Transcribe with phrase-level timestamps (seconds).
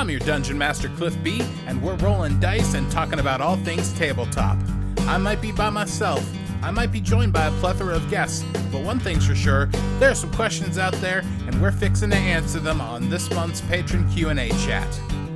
[0.00, 3.92] I'm your Dungeon Master Cliff B, and we're rolling dice and talking about all things
[3.98, 4.56] tabletop.
[5.00, 6.26] I might be by myself,
[6.62, 8.42] I might be joined by a plethora of guests,
[8.72, 9.66] but one thing's for sure,
[9.98, 13.60] there are some questions out there, and we're fixing to answer them on this month's
[13.60, 14.88] patron Q&A chat.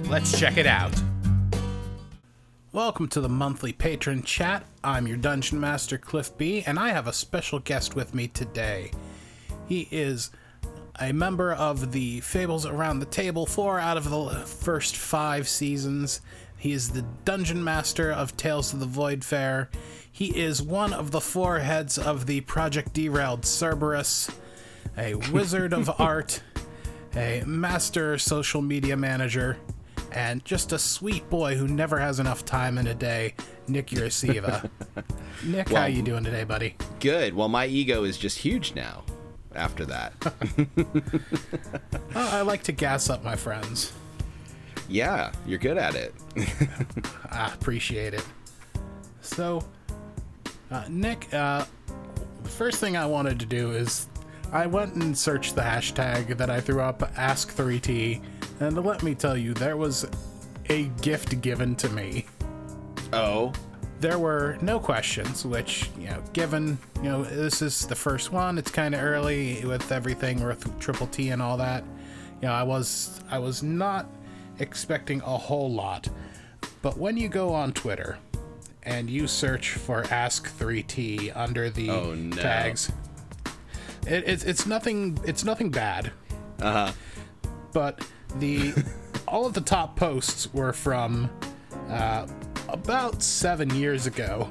[0.05, 0.95] Let's check it out.
[2.73, 4.65] Welcome to the monthly patron chat.
[4.83, 8.93] I'm your Dungeon Master Cliff B, and I have a special guest with me today.
[9.69, 10.31] He is
[11.01, 16.21] a member of the Fables Around the Table four out of the first five seasons.
[16.57, 19.71] He is the Dungeon Master of Tales of the Void Fair.
[20.11, 24.31] He is one of the four heads of the Project Derailed Cerberus,
[24.97, 26.43] a wizard of art,
[27.17, 29.59] a master social media manager,
[30.13, 33.35] and just a sweet boy who never has enough time in a day,
[33.67, 34.71] Nick Urasiva.
[35.45, 36.77] Nick, well, how you doing today, buddy?
[37.01, 37.35] Good.
[37.35, 39.03] Well, my ego is just huge now
[39.57, 40.13] after that.
[42.15, 43.93] I like to gas up my friends.
[44.89, 46.15] Yeah, you're good at it.
[47.31, 48.25] I appreciate it.
[49.23, 49.65] So,
[50.71, 51.65] uh, Nick, uh,
[52.45, 54.09] first thing I wanted to do is
[54.53, 58.23] I went and searched the hashtag that I threw up, Ask3T,
[58.61, 60.07] and let me tell you, there was
[60.69, 62.27] a gift given to me.
[63.13, 63.53] Oh
[64.01, 68.59] there were no questions, which, you know, given, you know, this is the first one,
[68.59, 71.85] it's kind of early with everything with Triple T and all that.
[72.43, 74.07] You know, I was I was not
[74.59, 76.09] expecting a whole lot.
[76.83, 78.19] But when you go on Twitter
[78.83, 82.37] and you search for Ask3T under the oh, no.
[82.37, 82.93] tags,
[84.07, 86.13] it, it's it's nothing it's nothing bad.
[86.61, 86.93] Uh-huh.
[87.73, 88.75] But the
[89.29, 91.31] all of the top posts were from
[91.89, 92.27] uh,
[92.75, 94.51] about seven years ago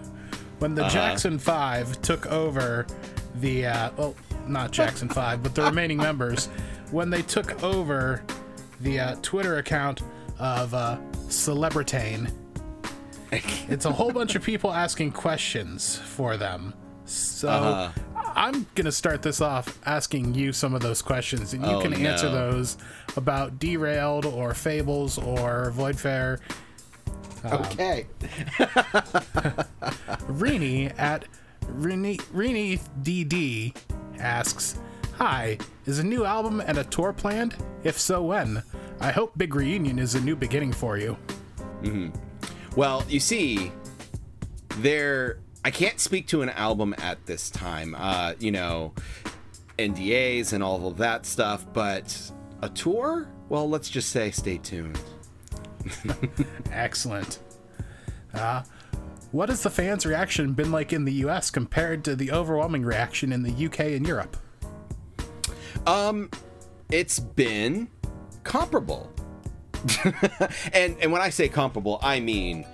[0.59, 0.93] when the uh-huh.
[0.93, 2.87] Jackson Five took over
[3.35, 4.15] the uh, well,
[4.47, 6.47] not Jackson Five, but the remaining members
[6.89, 8.23] when they took over
[8.79, 10.01] the uh, Twitter account
[10.39, 12.31] of uh, Celebritane.
[13.31, 16.73] it's a whole bunch of people asking questions for them.
[17.03, 17.91] So uh-huh.
[18.35, 21.93] I'm gonna start this off asking you some of those questions, and you oh, can
[21.93, 22.51] answer no.
[22.51, 22.77] those
[23.17, 26.39] about derailed or fables or voidfair
[27.45, 28.07] okay.
[30.29, 31.25] Rini at
[31.65, 33.75] Rini, Rini DD
[34.19, 34.79] asks,
[35.17, 37.55] Hi, is a new album and a tour planned?
[37.83, 38.63] If so, when?
[38.99, 41.17] I hope Big Reunion is a new beginning for you.
[41.81, 42.09] Mm-hmm.
[42.75, 43.71] Well, you see,
[44.77, 45.39] there.
[45.65, 47.95] I can't speak to an album at this time.
[47.97, 48.93] Uh, you know,
[49.77, 52.31] NDAs and all of that stuff, but
[52.61, 53.27] a tour?
[53.49, 54.99] Well, let's just say stay tuned.
[56.71, 57.39] Excellent.
[58.33, 58.63] Uh,
[59.31, 63.31] what has the fans' reaction been like in the US compared to the overwhelming reaction
[63.31, 64.37] in the UK and Europe?
[65.85, 66.29] Um,
[66.91, 67.89] it's been
[68.43, 69.11] comparable.
[70.73, 72.65] and and when I say comparable, I mean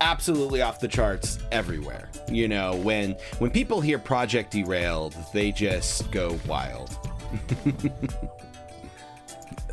[0.00, 2.10] absolutely off the charts everywhere.
[2.30, 6.96] You know, when when people hear Project Derailed, they just go wild.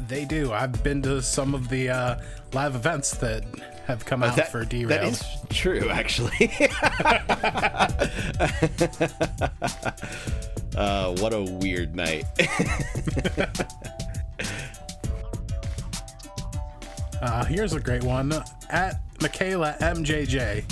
[0.08, 0.52] they do.
[0.52, 2.20] I've been to some of the uh,
[2.54, 3.44] live events that
[3.86, 4.90] have come out that, for derailed.
[4.90, 6.52] That is true, actually.
[10.76, 12.26] uh, what a weird night.
[17.22, 18.34] uh, here's a great one
[18.70, 20.64] at Michaela MJJ.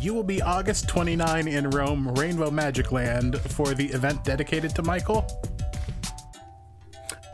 [0.00, 4.82] You will be August 29 in Rome, Rainbow Magic Land, for the event dedicated to
[4.82, 5.24] Michael.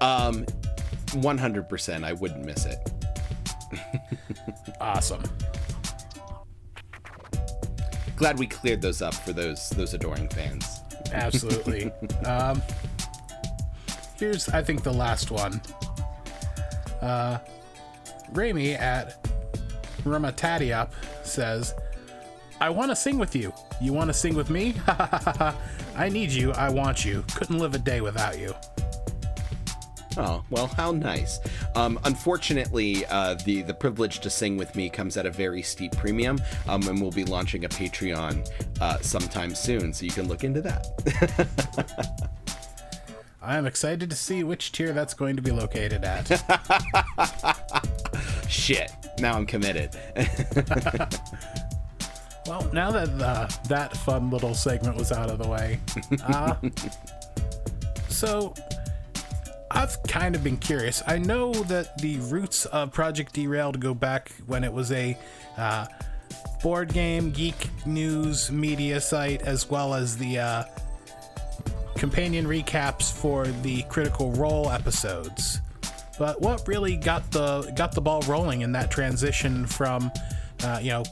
[0.01, 0.45] Um,
[1.11, 2.05] 100%.
[2.05, 2.79] I wouldn't miss it.
[4.81, 5.23] awesome.
[8.17, 10.81] Glad we cleared those up for those those adoring fans.
[11.13, 11.93] Absolutely.
[12.25, 12.61] um,
[14.19, 15.61] here's I think the last one.
[17.01, 17.39] Uh,
[18.33, 19.25] Rami at
[20.03, 20.91] Ramatadiup
[21.23, 21.75] says,
[22.61, 23.53] "I want to sing with you.
[23.81, 24.75] You want to sing with me?
[24.89, 26.51] I need you.
[26.53, 27.25] I want you.
[27.37, 28.53] Couldn't live a day without you."
[30.19, 31.39] Oh well, how nice.
[31.77, 35.93] Um, unfortunately, uh, the the privilege to sing with me comes at a very steep
[35.97, 38.51] premium, um, and we'll be launching a Patreon
[38.81, 42.31] uh, sometime soon, so you can look into that.
[43.41, 46.27] I am excited to see which tier that's going to be located at.
[48.49, 48.91] Shit!
[49.21, 49.97] Now I'm committed.
[52.47, 55.79] well, now that uh, that fun little segment was out of the way,
[56.25, 56.57] uh,
[58.09, 58.53] so
[59.71, 61.03] I've kind of been curious.
[61.07, 65.17] I know that the roots of Project Derailed go back when it was a
[65.57, 65.87] uh,
[66.63, 70.65] board game, geek news media site, as well as the uh,
[71.97, 75.61] companion recaps for the Critical Role episodes.
[76.19, 80.11] but what really got the got the ball rolling in that transition from,
[80.65, 81.05] uh, you know,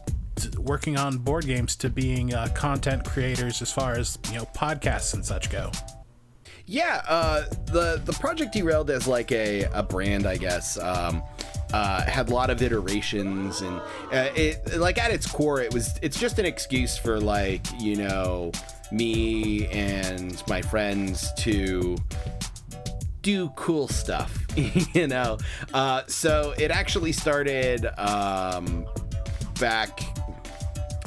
[0.59, 5.15] working on board games to being uh, content creators as far as you know podcasts
[5.15, 5.71] and such go?
[6.67, 10.77] Yeah, uh, the the project derailed as like a, a brand, I guess.
[10.79, 11.23] Um,
[11.73, 13.81] uh, had a lot of iterations and
[14.13, 17.97] uh, it like at its core it was it's just an excuse for like you
[17.97, 18.53] know
[18.93, 21.97] me and my friends to
[23.23, 24.47] do cool stuff
[24.95, 25.37] you know
[25.75, 28.87] uh, so it actually started um,
[29.59, 30.01] back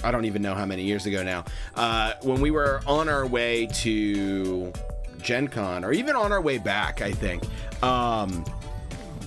[0.03, 1.45] i don't even know how many years ago now
[1.75, 4.73] uh, when we were on our way to
[5.21, 7.43] gen con or even on our way back i think
[7.83, 8.43] um,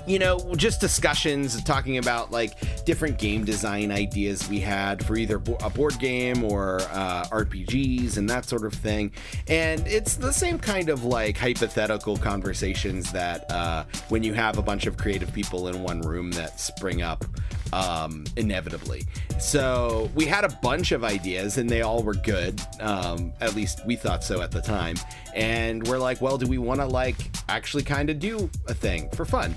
[0.06, 2.52] you know, just discussions talking about like
[2.84, 8.28] different game design ideas we had for either a board game or uh, RPGs and
[8.28, 9.12] that sort of thing.
[9.48, 14.62] And it's the same kind of like hypothetical conversations that uh, when you have a
[14.62, 17.24] bunch of creative people in one room that spring up
[17.72, 19.04] um, inevitably.
[19.38, 22.60] So we had a bunch of ideas and they all were good.
[22.80, 24.96] Um, at least we thought so at the time.
[25.34, 27.16] And we're like, well, do we want to like
[27.48, 29.54] actually kind of do a thing for fun?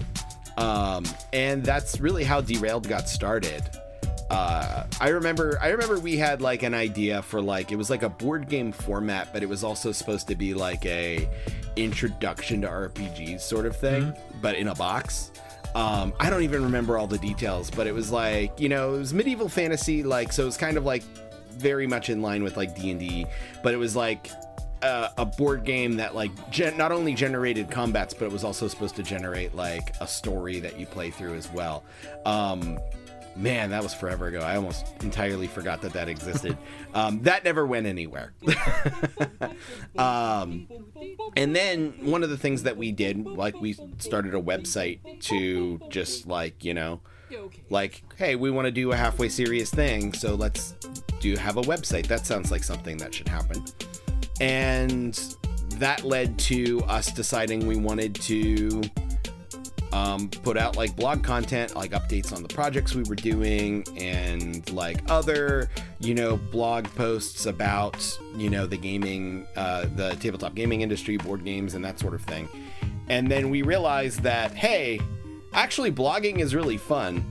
[0.58, 3.64] Um, and that's really how Derailed got started.
[4.30, 8.02] Uh, I remember I remember we had like an idea for like it was like
[8.02, 11.30] a board game format, but it was also supposed to be like a
[11.76, 14.42] introduction to RPGs sort of thing, mm-hmm.
[14.42, 15.32] but in a box.
[15.76, 19.00] Um, I don't even remember all the details, but it was like you know it
[19.00, 21.04] was medieval fantasy, like so it was kind of like
[21.52, 23.26] very much in line with like D and D,
[23.62, 24.32] but it was like
[24.82, 28.68] a, a board game that like gen- not only generated combats, but it was also
[28.68, 31.84] supposed to generate like a story that you play through as well.
[32.26, 32.80] Um,
[33.36, 34.42] man, that was forever ago.
[34.42, 36.58] I almost entirely forgot that that existed.
[36.94, 38.32] Um, that never went anywhere.
[39.98, 40.66] um,
[41.36, 45.82] and then one of the things that we did, like we started a website to
[45.90, 47.02] just like you know,
[47.70, 50.72] like hey, we want to do a halfway serious thing, so let's
[51.20, 52.08] do have a website.
[52.08, 53.62] That sounds like something that should happen
[54.40, 55.36] and
[55.76, 58.82] that led to us deciding we wanted to
[59.96, 64.70] um, put out like blog content, like updates on the projects we were doing, and
[64.74, 65.70] like other,
[66.00, 71.46] you know, blog posts about, you know, the gaming, uh, the tabletop gaming industry, board
[71.46, 72.50] games, and that sort of thing.
[73.08, 75.00] And then we realized that, hey,
[75.54, 77.24] actually, blogging is really fun.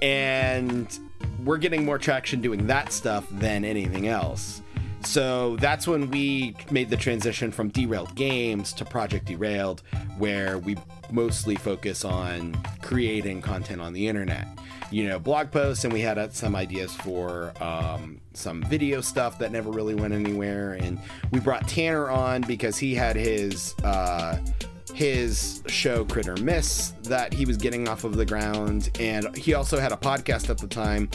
[0.00, 0.98] And
[1.44, 4.62] we're getting more traction doing that stuff than anything else.
[5.04, 9.82] So that's when we made the transition from Derailed Games to Project Derailed,
[10.18, 10.76] where we
[11.10, 14.46] mostly focus on creating content on the internet.
[14.90, 19.38] You know, blog posts, and we had uh, some ideas for um, some video stuff
[19.38, 20.74] that never really went anywhere.
[20.74, 20.98] And
[21.30, 23.74] we brought Tanner on because he had his.
[23.84, 24.38] Uh,
[24.94, 29.80] his show Critter Miss that he was getting off of the ground, and he also
[29.80, 31.10] had a podcast at the time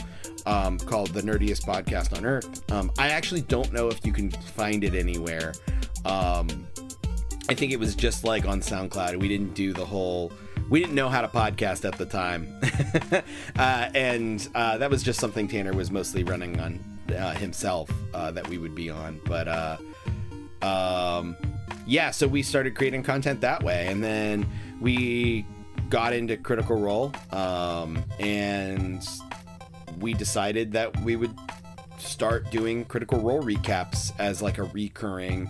[0.46, 2.70] um, called the Nerdiest Podcast on Earth.
[2.72, 5.54] Um, I actually don't know if you can find it anywhere.
[6.06, 6.68] Um,
[7.48, 9.18] I think it was just like on SoundCloud.
[9.20, 10.34] We didn't do the whole.
[10.70, 12.60] We didn't know how to podcast at the time,
[13.58, 16.84] uh, and uh, that was just something Tanner was mostly running on
[17.18, 19.20] uh, himself uh, that we would be on.
[19.26, 19.78] But uh,
[20.62, 21.36] um,
[21.90, 24.48] yeah, so we started creating content that way, and then
[24.80, 25.44] we
[25.90, 29.06] got into Critical Role, um, and
[30.00, 31.34] we decided that we would
[31.98, 35.50] start doing Critical Role recaps as like a recurring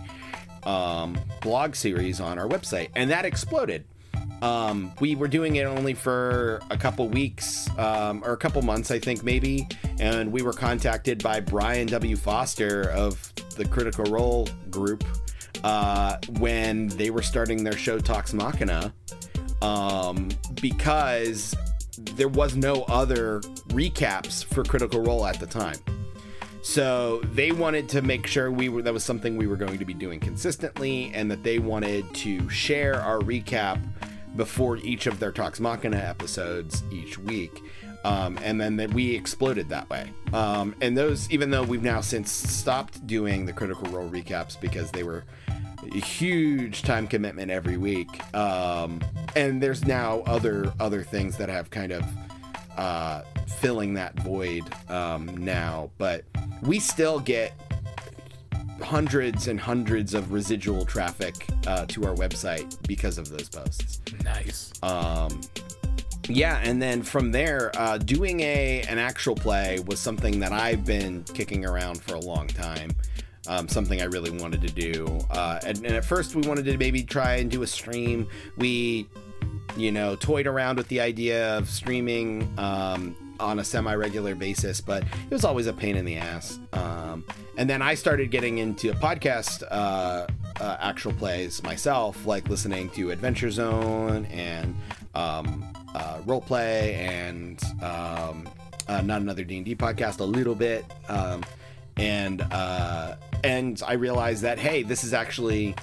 [0.64, 3.84] um, blog series on our website, and that exploded.
[4.42, 8.90] Um, we were doing it only for a couple weeks um, or a couple months,
[8.90, 9.68] I think, maybe.
[10.00, 12.16] And we were contacted by Brian W.
[12.16, 15.04] Foster of the Critical Role group
[15.64, 18.94] uh, when they were starting their show Talks Machina
[19.62, 20.30] um,
[20.62, 21.56] because
[22.16, 25.78] there was no other recaps for Critical Role at the time.
[26.62, 29.86] So they wanted to make sure we were that was something we were going to
[29.86, 33.82] be doing consistently, and that they wanted to share our recap
[34.36, 37.62] before each of their Talks Machina episodes each week.
[38.06, 40.10] Um, and then that we exploded that way.
[40.32, 44.90] Um, and those, even though we've now since stopped doing the Critical Role recaps because
[44.92, 45.26] they were
[45.94, 48.08] huge time commitment every week.
[48.36, 49.02] Um,
[49.36, 52.04] and there's now other other things that have kind of
[52.78, 53.24] uh,
[53.58, 56.24] filling that void um, now, but
[56.62, 57.54] we still get
[58.82, 64.02] hundreds and hundreds of residual traffic uh, to our website because of those posts.
[64.24, 64.72] Nice.
[64.82, 65.42] Um,
[66.30, 70.86] yeah, and then from there, uh, doing a an actual play was something that I've
[70.86, 72.92] been kicking around for a long time
[73.50, 75.20] um, something I really wanted to do.
[75.30, 78.28] Uh, and, and, at first, we wanted to maybe try and do a stream.
[78.58, 79.10] We
[79.78, 85.04] you know, toyed around with the idea of streaming um, on a semi-regular basis, but
[85.04, 86.60] it was always a pain in the ass.
[86.74, 87.24] Um,
[87.58, 90.28] and then I started getting into podcast uh,
[90.60, 94.76] uh, actual plays myself, like listening to Adventure Zone and
[95.16, 95.66] um,
[95.96, 98.50] uh, role play and um,
[98.88, 101.44] uh, not another D and D podcast a little bit, um,
[101.98, 105.76] and uh, and I realized that hey, this is actually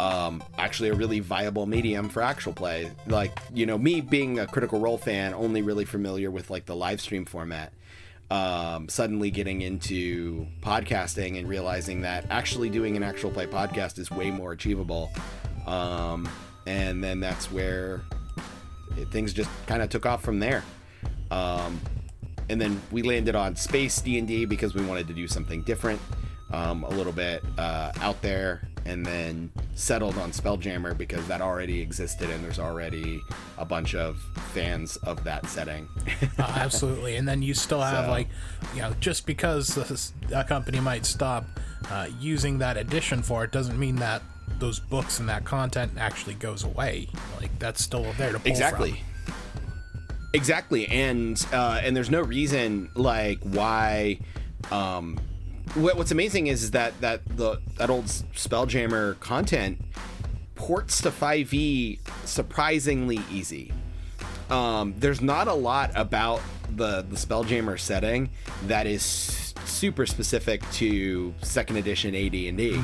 [0.00, 2.90] um, actually a really viable medium for actual play.
[3.06, 6.76] Like you know, me being a Critical Role fan, only really familiar with like the
[6.76, 7.72] live stream format.
[8.30, 14.10] Um, suddenly getting into podcasting and realizing that actually doing an actual play podcast is
[14.10, 15.12] way more achievable.
[15.66, 16.28] Um,
[16.66, 18.00] and then that's where
[18.96, 20.64] it, things just kind of took off from there.
[21.30, 21.78] Um,
[22.48, 26.00] and then we landed on space D&D because we wanted to do something different,
[26.54, 31.80] um, a little bit uh, out there and then settled on Spelljammer because that already
[31.80, 33.20] existed and there's already
[33.56, 34.18] a bunch of
[34.52, 35.88] fans of that setting.
[36.38, 37.16] uh, absolutely.
[37.16, 38.28] And then you still have, So- like,
[38.74, 41.44] you know, just because a company might stop
[41.90, 44.22] uh, using that edition for it doesn't mean that
[44.58, 47.08] those books and that content actually goes away.
[47.40, 49.34] Like, that's still there to pull exactly from.
[50.34, 54.18] exactly and uh, and there's no reason like why
[54.70, 55.18] um
[55.74, 59.80] what's amazing is, is that that the that old spelljammer content
[60.54, 63.72] ports to 5e surprisingly easy.
[64.50, 66.40] Um there's not a lot about
[66.74, 68.30] the the spelljammer setting
[68.66, 69.02] that is
[69.64, 72.80] super specific to second edition AD&D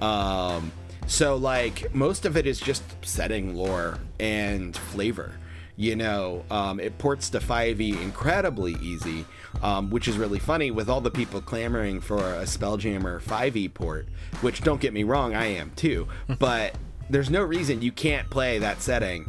[0.00, 0.72] um
[1.06, 5.32] so like most of it is just setting lore and flavor
[5.76, 9.24] you know um, it ports to 5e incredibly easy
[9.62, 14.06] um, which is really funny with all the people clamoring for a spelljammer 5e port
[14.40, 16.06] which don't get me wrong i am too.
[16.38, 16.74] But
[17.08, 19.28] there's no reason you can't play that setting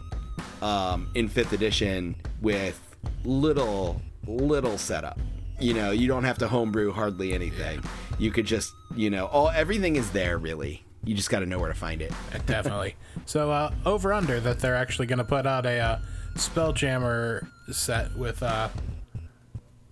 [0.61, 2.79] um, in fifth edition with
[3.25, 5.19] little little setup.
[5.59, 7.83] You know you don't have to homebrew hardly anything.
[8.19, 10.83] You could just you know all everything is there really.
[11.03, 12.13] You just got to know where to find it.
[12.45, 12.95] Definitely.
[13.25, 15.99] so, uh, over under that they're actually going to put out a uh,
[16.35, 18.69] Spelljammer set with uh,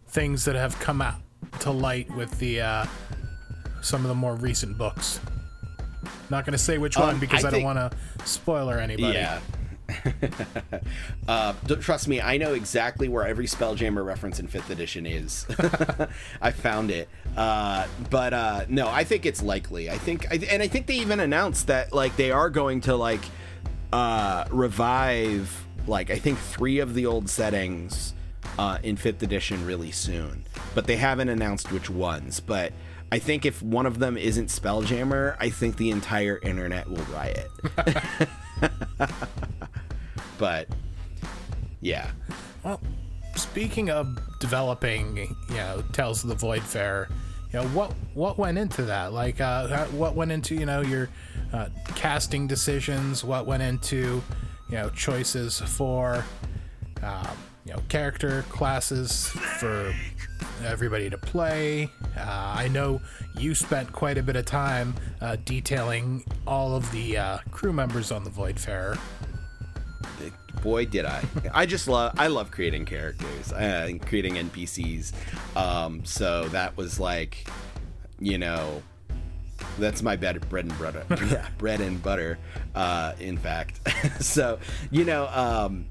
[0.08, 1.22] things that have come out
[1.62, 2.86] to light with the uh,
[3.82, 5.20] some of the more recent books.
[6.30, 7.92] Not going to say which one Um, because I I, don't want to
[8.26, 9.14] spoiler anybody.
[9.14, 9.40] Yeah.
[11.28, 15.48] uh, trust me, I know exactly where every Spelljammer reference in fifth edition is.
[16.42, 19.90] I found it, uh, but uh, no, I think it's likely.
[19.90, 22.96] I think, I, and I think they even announced that like they are going to
[22.96, 23.22] like
[23.92, 28.14] uh, revive like I think three of the old settings
[28.58, 30.44] uh, in fifth edition really soon,
[30.76, 32.40] but they haven't announced which ones.
[32.40, 32.74] But
[33.12, 37.50] I think if one of them isn't Spelljammer, I think the entire internet will riot.
[40.38, 40.68] but
[41.82, 42.12] yeah,
[42.64, 42.82] Well,
[43.36, 47.08] speaking of developing, you know, Tales of the Void Fair,
[47.52, 49.12] you know, what what went into that?
[49.12, 51.10] Like, uh, what went into you know your
[51.52, 53.24] uh, casting decisions?
[53.24, 54.22] What went into
[54.70, 56.24] you know choices for
[57.02, 59.28] um, you know character classes
[59.60, 59.94] for
[60.64, 61.90] everybody to play?
[62.18, 63.02] Uh, I know
[63.38, 68.12] you spent quite a bit of time uh, detailing all of the uh, crew members
[68.12, 68.98] on the Void Fair.
[70.62, 71.24] boy did I!
[71.54, 75.14] I just love I love creating characters uh, and creating NPCs.
[75.56, 77.48] Um, so that was like,
[78.20, 78.84] you know,
[79.78, 81.06] that's my bed, bread and butter.
[81.30, 82.38] yeah, bread and butter,
[82.76, 83.80] uh, in fact.
[84.24, 84.60] so
[84.92, 85.86] you know, um,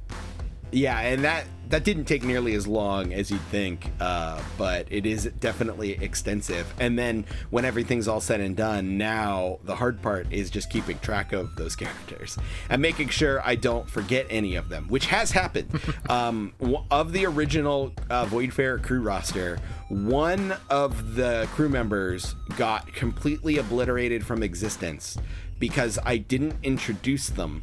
[0.73, 5.05] yeah, and that that didn't take nearly as long as you'd think, uh, but it
[5.05, 6.73] is definitely extensive.
[6.81, 10.99] And then when everything's all said and done, now the hard part is just keeping
[11.01, 12.39] track of those characters
[12.71, 15.69] and making sure I don't forget any of them, which has happened.
[16.09, 16.55] um,
[16.91, 19.59] of the original uh, Voidfarer crew roster,
[19.89, 25.19] one of the crew members got completely obliterated from existence
[25.59, 27.63] because I didn't introduce them,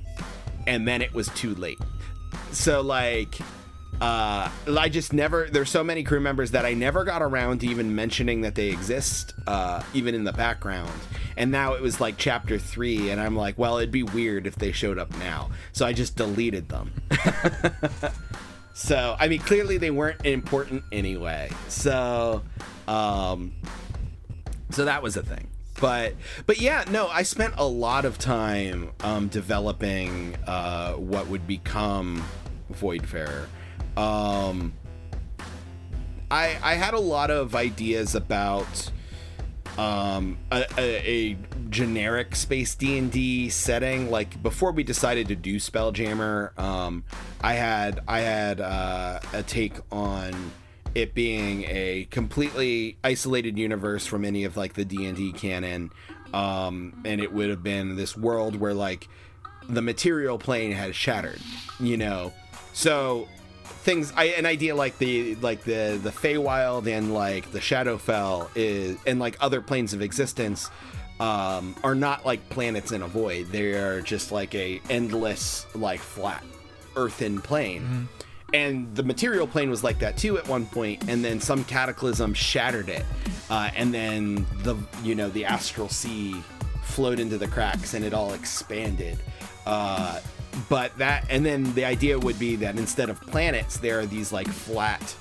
[0.67, 1.79] and then it was too late
[2.51, 3.37] so like
[4.01, 7.67] uh i just never there's so many crew members that i never got around to
[7.67, 10.91] even mentioning that they exist uh even in the background.
[11.37, 14.55] And now it was like chapter three and i'm like well it'd be weird if
[14.55, 15.49] they showed up now.
[15.73, 16.91] So i just deleted them.
[18.77, 21.49] So i mean clearly they weren't important anyway.
[21.69, 22.43] So
[22.89, 23.53] um
[24.71, 25.47] so that was a thing
[25.79, 26.13] but
[26.45, 32.23] but yeah no i spent a lot of time um, developing uh, what would become
[32.73, 33.47] voidfarer
[33.97, 34.73] um,
[36.29, 38.91] I, I had a lot of ideas about
[39.77, 41.37] um, a, a, a
[41.69, 44.09] generic space D and D setting.
[44.09, 47.03] Like before we decided to do Spelljammer, um,
[47.41, 50.51] I had I had uh, a take on
[50.95, 55.91] it being a completely isolated universe from any of like the D and D canon,
[56.33, 59.07] um, and it would have been this world where like
[59.67, 61.41] the material plane has shattered,
[61.79, 62.33] you know.
[62.73, 63.27] So
[63.85, 68.97] things I, an idea like the like the the Feywild and like the Shadowfell is
[69.05, 70.69] and like other planes of existence
[71.19, 73.47] um, are not like planets in a void.
[73.51, 76.43] They are just like a endless like flat
[76.95, 77.81] earthen plane.
[77.81, 78.03] Mm-hmm.
[78.53, 82.33] And the material plane was like that too at one point, and then some cataclysm
[82.33, 83.05] shattered it,
[83.49, 86.41] uh, and then the you know the astral sea
[86.83, 89.17] flowed into the cracks and it all expanded.
[89.65, 90.19] Uh,
[90.69, 94.31] but that and then the idea would be that instead of planets there are these
[94.31, 95.15] like flat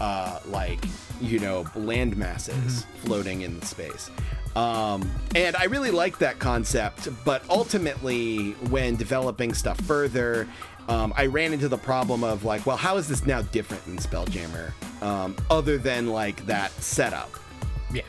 [0.00, 0.84] uh like
[1.20, 2.98] you know land masses mm-hmm.
[3.06, 4.10] floating in the space
[4.56, 10.46] um and i really like that concept but ultimately when developing stuff further
[10.88, 13.98] um, I ran into the problem of like, well, how is this now different than
[13.98, 17.30] Spelljammer, um, other than like that setup?
[17.92, 18.02] Yeah.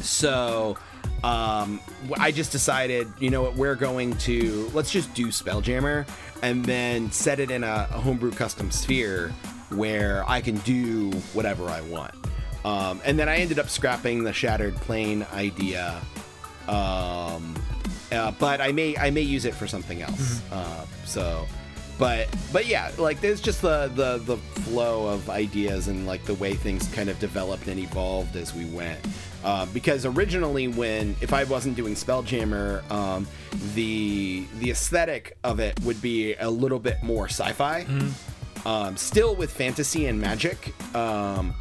[0.00, 0.76] So
[1.24, 1.80] um,
[2.18, 6.06] I just decided, you know what, we're going to let's just do Spelljammer
[6.42, 9.30] and then set it in a, a homebrew custom sphere
[9.70, 12.14] where I can do whatever I want.
[12.64, 16.00] Um, and then I ended up scrapping the shattered plane idea.
[16.68, 17.54] Um,
[18.12, 20.40] uh, but I may I may use it for something else.
[20.40, 20.54] Mm-hmm.
[20.54, 21.46] Uh, so
[21.98, 26.34] but but yeah like there's just the, the the flow of ideas and like the
[26.34, 28.98] way things kind of developed and evolved as we went
[29.44, 33.26] uh, because originally when if i wasn't doing spelljammer um,
[33.74, 38.68] the the aesthetic of it would be a little bit more sci-fi mm-hmm.
[38.68, 41.54] um, still with fantasy and magic um,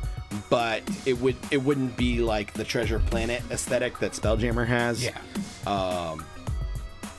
[0.49, 5.17] but it would it wouldn't be like the treasure planet aesthetic that spelljammer has yeah
[5.65, 6.25] um,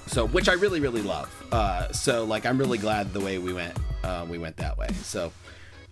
[0.07, 1.33] so which I really really love.
[1.53, 3.76] Uh, so like I'm really glad the way we went
[4.07, 4.88] uh, we went that way.
[5.03, 5.33] So,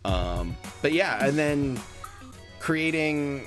[0.05, 1.81] um, but yeah, and then
[2.61, 3.47] creating.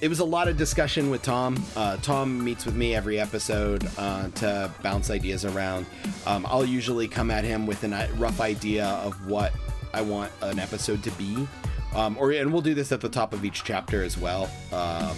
[0.00, 1.62] It was a lot of discussion with Tom.
[1.76, 5.86] Uh, Tom meets with me every episode uh, to bounce ideas around.
[6.26, 9.52] Um, I'll usually come at him with a rough idea of what
[9.94, 11.46] I want an episode to be,
[11.94, 14.50] um, or and we'll do this at the top of each chapter as well.
[14.72, 15.16] Um,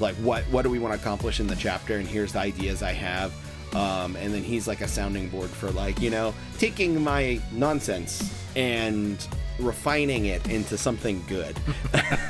[0.00, 2.82] like what what do we want to accomplish in the chapter, and here's the ideas
[2.82, 3.32] I have.
[3.74, 8.32] Um, and then he's like a sounding board for like you know taking my nonsense
[8.54, 9.26] and
[9.58, 11.58] refining it into something good.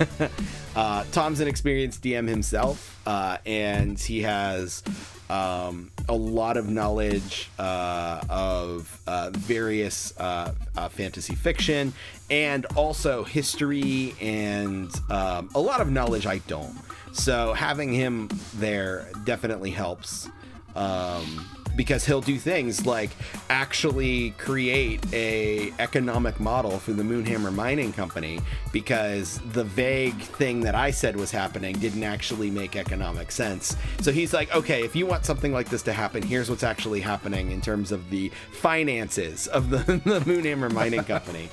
[0.77, 4.83] uh, Tom's an experienced DM himself, uh, and he has
[5.31, 11.93] um, a lot of knowledge uh, of uh, various uh, uh, fantasy fiction
[12.31, 16.77] and also history and um, a lot of knowledge I don't.
[17.13, 20.29] So having him there definitely helps
[20.77, 21.45] um,
[21.77, 23.11] because he'll do things like
[23.51, 28.41] actually create a economic model for the Moonhammer Mining Company
[28.73, 33.77] because the vague thing that I said was happening didn't actually make economic sense.
[34.01, 37.01] So he's like, okay, if you want something like this to happen, here's what's actually
[37.01, 41.51] happening in terms of the finances of the, the Moonhammer Mining Company.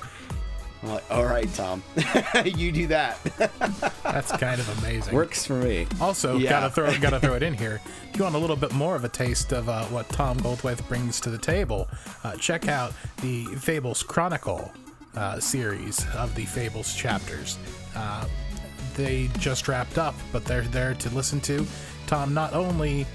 [0.84, 1.82] I'm like, all right, Tom,
[2.44, 3.18] you do that.
[4.02, 5.14] That's kind of amazing.
[5.14, 5.86] Works for me.
[5.98, 6.50] Also, yeah.
[6.50, 7.80] gotta throw gotta throw it in here.
[8.10, 10.86] If you want a little bit more of a taste of uh, what Tom Goldthwait
[10.86, 11.88] brings to the table,
[12.22, 12.92] uh, check out
[13.22, 14.70] the Fables Chronicle
[15.16, 17.56] uh, series of the Fables chapters.
[17.96, 18.26] Uh,
[18.94, 21.66] they just wrapped up, but they're there to listen to.
[22.06, 23.06] Tom not only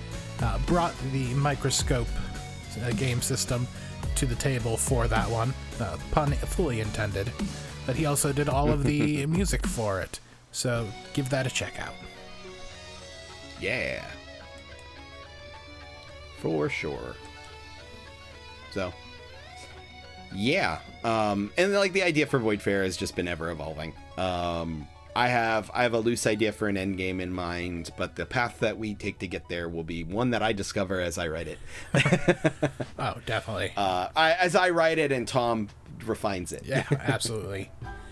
[0.42, 2.08] uh, brought the microscope
[2.84, 3.68] uh, game system
[4.20, 7.32] to the table for that one, uh, pun fully intended,
[7.86, 10.20] but he also did all of the music for it.
[10.52, 11.94] So give that a check out.
[13.62, 14.06] Yeah.
[16.40, 17.16] For sure.
[18.72, 18.92] So,
[20.36, 20.80] yeah.
[21.06, 23.94] Um, and like the idea for Void Fair has just been ever evolving.
[24.18, 28.16] Um, I have I have a loose idea for an end game in mind, but
[28.16, 31.18] the path that we take to get there will be one that I discover as
[31.18, 31.60] I write it.
[33.00, 33.74] oh, definitely.
[33.76, 35.70] Uh, I, as I write it, and Tom
[36.06, 36.64] refines it.
[36.66, 37.72] Yeah, absolutely.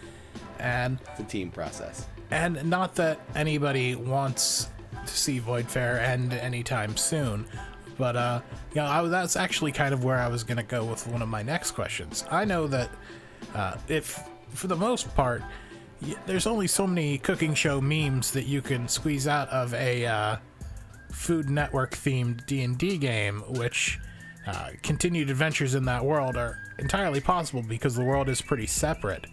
[0.59, 2.07] and it's a team process.
[2.31, 4.69] And not that anybody wants
[5.05, 7.45] to see Voidfarer end anytime soon,
[7.97, 8.41] but uh,
[8.73, 11.21] you know, I, that's actually kind of where I was going to go with one
[11.21, 12.25] of my next questions.
[12.29, 12.89] I know that
[13.55, 15.41] uh, if, for the most part,
[16.25, 20.37] there's only so many cooking show memes that you can squeeze out of a uh,
[21.11, 23.99] Food Network themed D&D game, which
[24.45, 29.25] uh, continued adventures in that world are entirely possible because the world is pretty separate.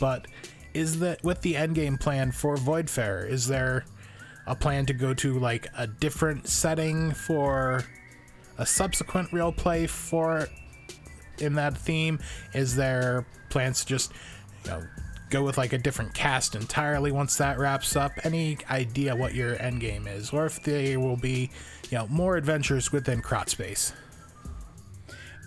[0.00, 0.26] But
[0.74, 3.84] is that with the endgame plan for Voidfarer, is there
[4.46, 7.84] a plan to go to like a different setting for
[8.58, 10.48] a subsequent real play for
[11.38, 12.18] in that theme?
[12.54, 14.12] Is there plans to just
[14.64, 14.82] you know
[15.30, 18.12] go with like a different cast entirely once that wraps up?
[18.24, 21.50] Any idea what your end game is, or if there will be
[21.90, 23.92] you know more adventures within Crot Space?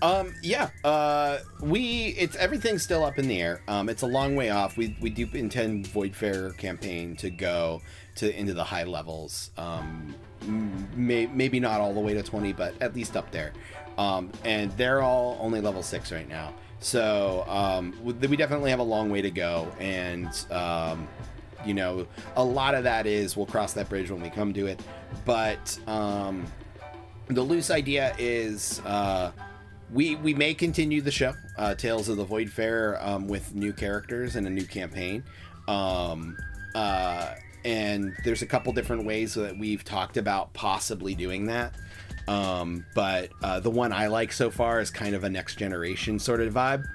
[0.02, 3.62] Um, yeah, uh, we it's everything's still up in the air.
[3.68, 4.78] Um, it's a long way off.
[4.78, 7.82] We we do intend Voidfarer campaign to go
[8.16, 9.52] to into the high levels.
[9.58, 10.16] Um,
[10.96, 13.52] may, maybe not all the way to twenty, but at least up there.
[13.98, 16.54] Um, and they're all only level six right now.
[16.80, 21.08] So um, we definitely have a long way to go, and um,
[21.66, 24.68] you know, a lot of that is we'll cross that bridge when we come to
[24.68, 24.82] it.
[25.26, 26.46] But um,
[27.28, 28.82] the loose idea is.
[28.86, 29.32] Uh,
[29.92, 34.36] we we may continue the show, uh, Tales of the Voidfarer, um, with new characters
[34.36, 35.24] and a new campaign.
[35.68, 36.38] Um,
[36.76, 37.34] uh,
[37.66, 41.74] and there's a couple different ways that we've talked about possibly doing that.
[42.30, 46.20] Um, but uh, the one I like so far is kind of a next generation
[46.20, 46.86] sort of vibe.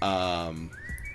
[0.00, 0.70] Um,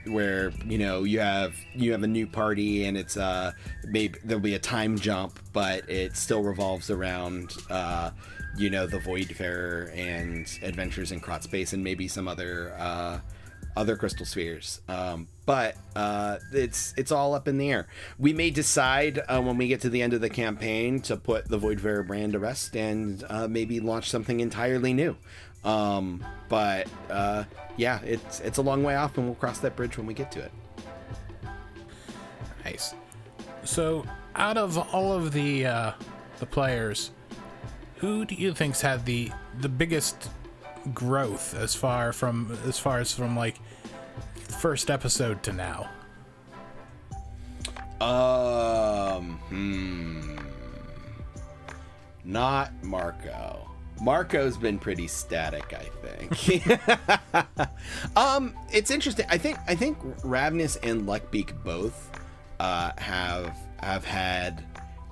[0.05, 3.51] where you know you have you have a new party and it's uh
[3.85, 8.09] maybe there'll be a time jump but it still revolves around uh
[8.59, 13.19] you know, the Voidfarer and Adventures in Crot Space and maybe some other uh,
[13.79, 14.81] other crystal spheres.
[14.89, 17.87] Um, but uh, it's it's all up in the air.
[18.19, 21.47] We may decide uh, when we get to the end of the campaign to put
[21.47, 25.15] the Voidfarer brand to rest and uh, maybe launch something entirely new.
[25.63, 27.45] Um, but uh,
[27.77, 30.31] yeah, it's it's a long way off, and we'll cross that bridge when we get
[30.33, 30.51] to it.
[32.65, 32.93] Nice.
[33.63, 35.91] So, out of all of the uh,
[36.39, 37.11] the players,
[37.95, 40.29] who do you think's had the the biggest
[40.93, 43.59] growth as far from as far as from like
[44.33, 45.89] first episode to now?
[48.01, 50.37] Um, hmm.
[52.23, 53.69] Not Marco.
[54.01, 56.79] Marco's been pretty static, I think.
[58.15, 59.25] um, it's interesting.
[59.29, 62.09] I think I think Ravnus and Luckbeak both
[62.59, 64.63] uh, have have had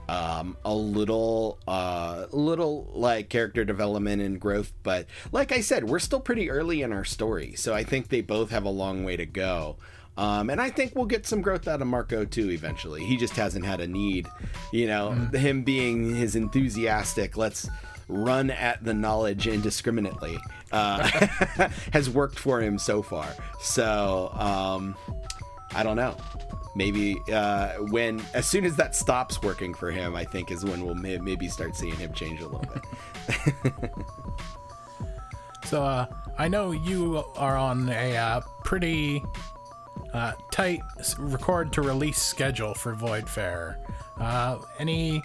[0.09, 5.99] um, a little uh, little like character development and growth but like i said we're
[5.99, 9.17] still pretty early in our story so i think they both have a long way
[9.17, 9.75] to go
[10.17, 13.05] um, and I think we'll get some growth out of Marco too eventually.
[13.05, 14.27] He just hasn't had a need,
[14.73, 15.33] you know, mm.
[15.35, 17.69] him being his enthusiastic, let's
[18.07, 20.39] run at the knowledge indiscriminately,
[20.71, 21.07] uh,
[21.93, 23.27] has worked for him so far.
[23.61, 24.95] So, um,
[25.75, 26.17] I don't know
[26.77, 30.85] maybe uh, when as soon as that stops working for him, I think is when
[30.85, 33.91] we'll may- maybe start seeing him change a little bit.
[35.65, 36.05] so uh,
[36.37, 39.23] I know you are on a uh, pretty
[40.13, 40.81] uh, tight
[41.17, 43.77] record to release schedule for Voidfarer.
[44.17, 45.21] Uh, any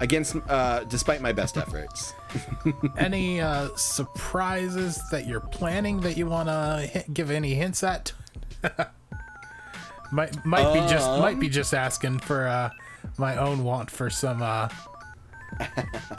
[0.00, 2.14] against uh, despite my best efforts.
[2.96, 3.40] any
[3.76, 8.12] surprises that you're planning that you want to give any hints at?
[10.14, 11.52] Might might be just might be um.
[11.52, 12.70] just asking for uh,
[13.18, 14.68] my own want for some uh,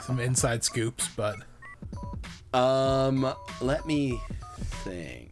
[0.02, 1.36] some inside scoops, but
[2.52, 3.32] um,
[3.62, 4.20] let me
[4.84, 5.30] think.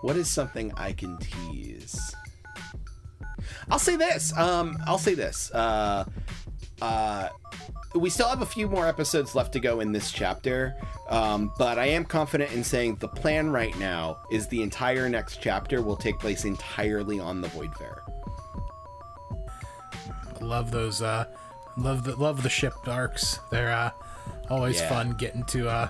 [0.00, 2.14] What is something I can tease?
[3.70, 4.34] I'll say this.
[4.38, 5.52] Um, I'll say this.
[5.52, 6.06] Uh,
[6.80, 7.28] uh,
[7.94, 10.76] we still have a few more episodes left to go in this chapter,
[11.08, 15.40] um, but I am confident in saying the plan right now is the entire next
[15.40, 18.02] chapter will take place entirely on the Voidfarer.
[20.40, 21.02] Love those.
[21.02, 21.24] Uh,
[21.76, 23.40] love the love the ship arcs.
[23.50, 23.90] They're uh,
[24.50, 24.88] always yeah.
[24.88, 25.88] fun getting to uh,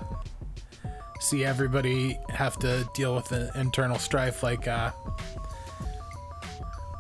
[1.21, 4.93] see everybody have to deal with the internal strife, like uh,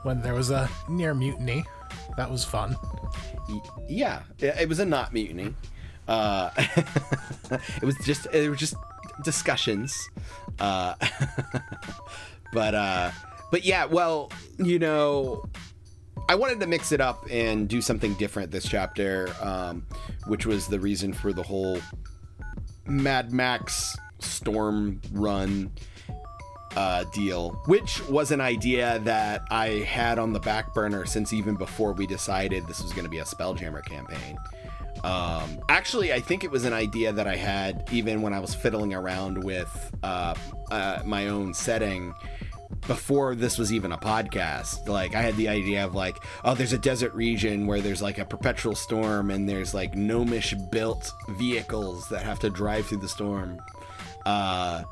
[0.02, 1.64] when there was a near mutiny.
[2.16, 2.76] That was fun
[3.88, 5.54] yeah, it was a not mutiny.
[6.06, 6.50] Uh,
[7.50, 8.74] it was just it was just
[9.22, 10.08] discussions.
[10.58, 10.94] Uh,
[12.52, 13.10] but uh,
[13.50, 15.44] but yeah, well, you know,
[16.28, 19.86] I wanted to mix it up and do something different this chapter, um,
[20.26, 21.78] which was the reason for the whole
[22.86, 25.70] Mad Max storm run
[26.76, 31.54] uh, deal, which was an idea that I had on the back burner since even
[31.56, 34.38] before we decided this was going to be a Spelljammer campaign.
[35.04, 38.54] Um, actually, I think it was an idea that I had even when I was
[38.54, 40.34] fiddling around with uh,
[40.70, 42.14] uh, my own setting
[42.86, 44.88] before this was even a podcast.
[44.88, 48.18] Like, I had the idea of like, oh, there's a desert region where there's like
[48.18, 53.08] a perpetual storm and there's like gnomish built vehicles that have to drive through the
[53.08, 53.60] storm.
[54.26, 54.82] Uh,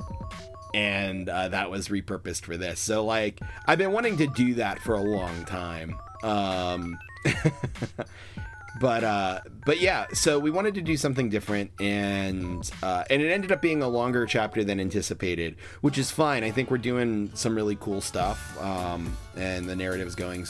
[0.77, 2.79] and uh, that was repurposed for this.
[2.79, 5.99] So like I've been wanting to do that for a long time.
[6.23, 6.99] Um,
[8.81, 13.33] but uh, but yeah, so we wanted to do something different, and uh, and it
[13.33, 16.45] ended up being a longer chapter than anticipated, which is fine.
[16.45, 20.47] I think we're doing some really cool stuff, um, and the narrative is going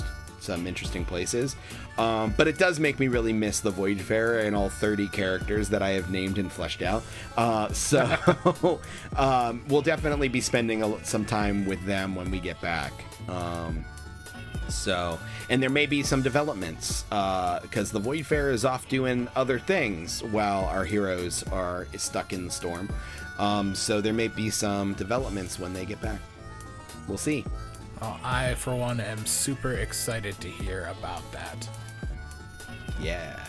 [0.46, 1.56] some interesting places.
[1.98, 5.82] Um, but it does make me really miss the Voidfarer and all 30 characters that
[5.82, 7.02] I have named and fleshed out.
[7.36, 8.16] Uh, so
[9.16, 12.92] um, we'll definitely be spending a, some time with them when we get back.
[13.28, 13.84] Um,
[14.68, 20.22] so, and there may be some developments because the Voidfarer is off doing other things
[20.24, 22.88] while our heroes are stuck in the storm.
[23.38, 26.20] Um, so there may be some developments when they get back.
[27.06, 27.44] We'll see.
[28.02, 31.68] Oh, I, for one, am super excited to hear about that.
[33.00, 33.42] Yeah.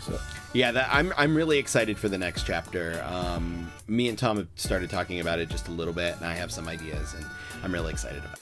[0.00, 0.18] So,
[0.52, 3.04] Yeah, that, I'm I'm really excited for the next chapter.
[3.08, 6.34] Um, me and Tom have started talking about it just a little bit, and I
[6.34, 7.26] have some ideas, and
[7.64, 8.38] I'm really excited about.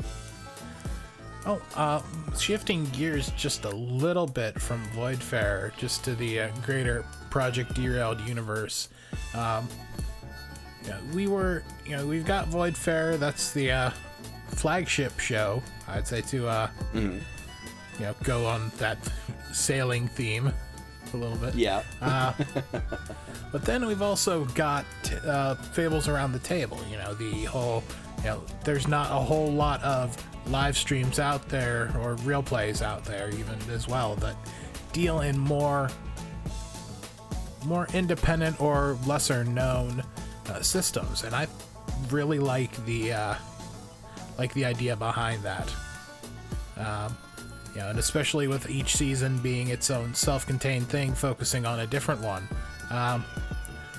[0.00, 0.06] it.
[1.46, 2.02] oh, uh,
[2.38, 8.20] shifting gears just a little bit from Voidfarer, just to the uh, greater Project Derailed
[8.20, 8.88] universe.
[9.34, 9.68] Um,
[10.86, 13.18] yeah, we were, you know, we've got Voidfarer.
[13.18, 13.90] That's the uh,
[14.54, 17.20] flagship show, I'd say, to uh, you
[18.00, 18.98] know, go on that
[19.52, 20.52] sailing theme
[21.12, 21.54] a little bit.
[21.54, 21.82] Yeah.
[23.54, 24.84] But then we've also got
[25.24, 26.76] uh, Fables Around the Table.
[26.90, 27.84] You know, the whole,
[28.18, 30.16] you know, there's not a whole lot of
[30.48, 34.34] live streams out there or real plays out there even as well that
[34.92, 35.88] deal in more
[37.64, 40.02] more independent or lesser known
[40.48, 41.46] uh, systems, and I
[42.10, 43.34] really like the uh,
[44.38, 45.72] like the idea behind that.
[46.76, 47.16] Um,
[47.74, 51.86] you know, and especially with each season being its own self-contained thing, focusing on a
[51.86, 52.48] different one.
[52.90, 53.24] Um,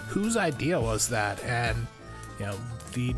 [0.08, 1.88] whose idea was that, and
[2.40, 2.56] you know
[2.94, 3.16] the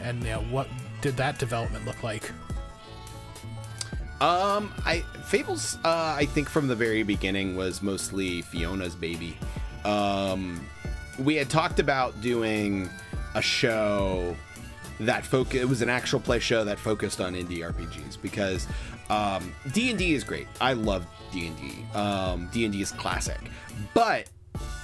[0.00, 0.68] and you know what
[1.00, 2.30] did that development look like?
[4.20, 5.78] Um, I Fables.
[5.84, 9.36] Uh, I think from the very beginning was mostly Fiona's baby.
[9.84, 10.60] Um,
[11.18, 12.88] we had talked about doing
[13.34, 14.36] a show
[15.06, 15.60] that focus.
[15.60, 18.66] It was an actual play show that focused on indie RPGs because
[19.10, 20.46] um, D and D is great.
[20.60, 21.98] I love D and D.
[21.98, 23.40] Um, D and D is classic,
[23.94, 24.28] but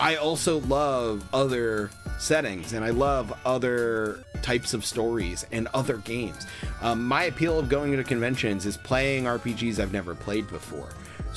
[0.01, 6.47] I also love other settings and I love other types of stories and other games.
[6.83, 10.89] Um, my appeal of going to conventions is playing RPGs I've never played before.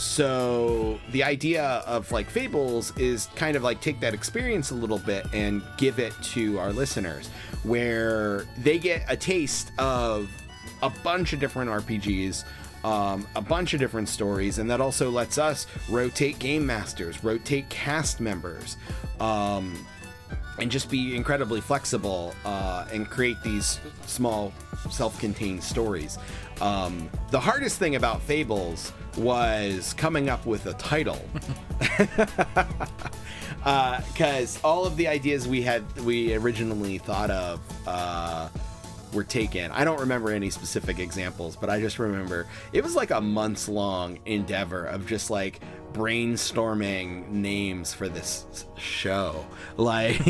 [0.02, 4.98] So the idea of like Fables is kind of like take that experience a little
[4.98, 7.28] bit and give it to our listeners
[7.62, 10.28] where they get a taste of
[10.82, 12.46] a bunch of different RPGs
[12.84, 17.70] um, a bunch of different stories, and that also lets us rotate game masters, rotate
[17.70, 18.76] cast members,
[19.20, 19.86] um,
[20.58, 24.52] and just be incredibly flexible uh, and create these small,
[24.90, 26.18] self-contained stories.
[26.60, 31.20] Um, the hardest thing about Fables was coming up with a title.
[33.58, 38.50] because all of the ideas we had we originally thought of uh,
[39.14, 39.72] were taken.
[39.72, 43.68] I don't remember any specific examples, but I just remember it was like a months
[43.68, 45.60] long endeavor of just like
[45.94, 49.46] brainstorming names for this show.
[49.78, 50.22] Like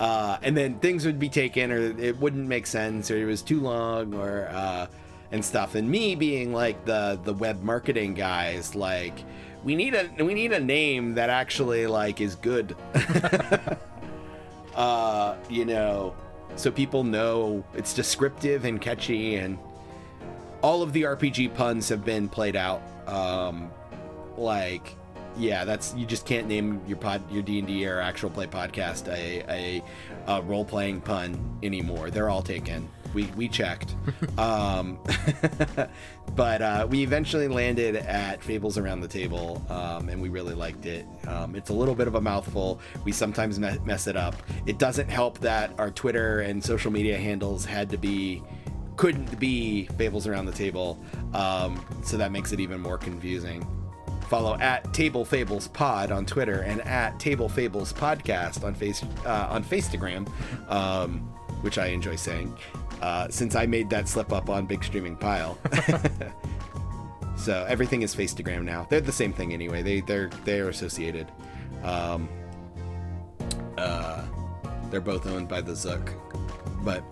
[0.00, 3.42] uh and then things would be taken or it wouldn't make sense or it was
[3.42, 4.86] too long or uh
[5.32, 5.74] and stuff.
[5.74, 9.24] And me being like the the web marketing guys like
[9.64, 12.76] we need a we need a name that actually like is good.
[14.74, 16.14] uh, you know,
[16.56, 19.58] so people know it's descriptive and catchy and
[20.62, 22.82] all of the RPG puns have been played out.
[23.08, 23.70] Um,
[24.36, 24.94] like,
[25.36, 28.46] yeah, that's you just can't name your pod, your D and D or actual play
[28.46, 29.82] podcast a a,
[30.28, 32.10] a role playing pun anymore.
[32.10, 32.88] They're all taken.
[33.14, 33.94] We we checked,
[34.38, 34.98] um,
[36.34, 40.86] but uh, we eventually landed at Fables Around the Table, um, and we really liked
[40.86, 41.06] it.
[41.26, 42.80] Um, it's a little bit of a mouthful.
[43.04, 44.36] We sometimes me- mess it up.
[44.66, 48.42] It doesn't help that our Twitter and social media handles had to be
[48.96, 51.02] couldn't be Fables Around the Table,
[51.34, 53.66] um, so that makes it even more confusing.
[54.28, 59.48] Follow at Table Fables Pod on Twitter and at Table Fables Podcast on face uh,
[59.50, 60.26] on Facegram,
[60.70, 61.31] um,
[61.62, 62.56] which I enjoy saying,
[63.00, 65.58] uh, since I made that slip up on Big Streaming Pile.
[67.36, 68.86] so everything is Facegram now.
[68.88, 69.82] They're the same thing anyway.
[69.82, 71.26] They they're they're associated.
[71.82, 72.28] Um,
[73.76, 74.24] uh,
[74.90, 76.12] they're both owned by the Zook,
[76.82, 77.02] but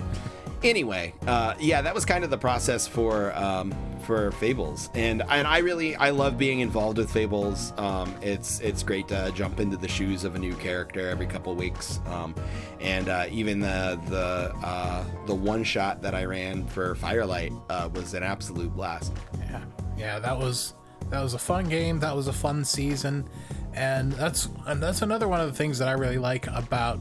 [0.63, 3.75] anyway, uh, yeah, that was kind of the process for um,
[4.11, 7.73] for Fables, and and I really I love being involved with Fables.
[7.77, 11.55] Um, it's it's great to jump into the shoes of a new character every couple
[11.55, 12.35] weeks, um,
[12.81, 17.89] and uh, even the the uh, the one shot that I ran for Firelight uh,
[17.95, 19.13] was an absolute blast.
[19.49, 19.63] Yeah,
[19.97, 20.75] yeah, that was
[21.11, 22.01] that was a fun game.
[22.01, 23.29] That was a fun season,
[23.75, 27.01] and that's and that's another one of the things that I really like about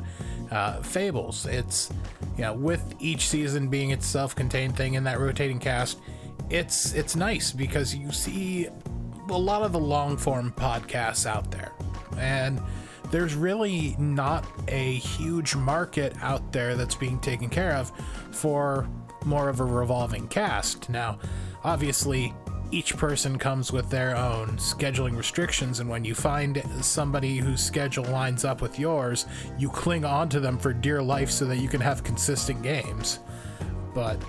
[0.51, 1.47] uh, Fables.
[1.47, 1.89] It's
[2.37, 5.97] you know with each season being its self-contained thing in that rotating cast,
[6.49, 8.67] it's it's nice because you see
[9.29, 11.71] a lot of the long form podcasts out there,
[12.17, 12.61] and
[13.11, 17.91] there's really not a huge market out there that's being taken care of
[18.31, 18.87] for
[19.25, 20.89] more of a revolving cast.
[20.89, 21.19] Now,
[21.63, 22.33] obviously,
[22.71, 28.05] each person comes with their own scheduling restrictions, and when you find somebody whose schedule
[28.05, 29.25] lines up with yours,
[29.57, 33.19] you cling on to them for dear life so that you can have consistent games.
[33.93, 34.21] But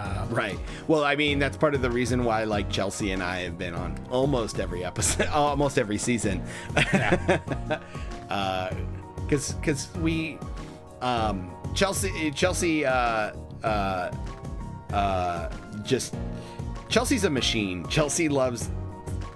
[0.00, 0.58] uh, Right.
[0.88, 3.74] Well, I mean, that's part of the reason why, like, Chelsea and I have been
[3.74, 6.42] on almost every episode, almost every season.
[6.74, 7.82] Because
[9.60, 10.38] because we,
[11.00, 13.32] um, Chelsea, Chelsea, uh,
[13.62, 14.10] uh,
[14.92, 15.50] uh,
[15.84, 16.14] just,
[16.88, 17.86] Chelsea's a machine.
[17.88, 18.70] Chelsea loves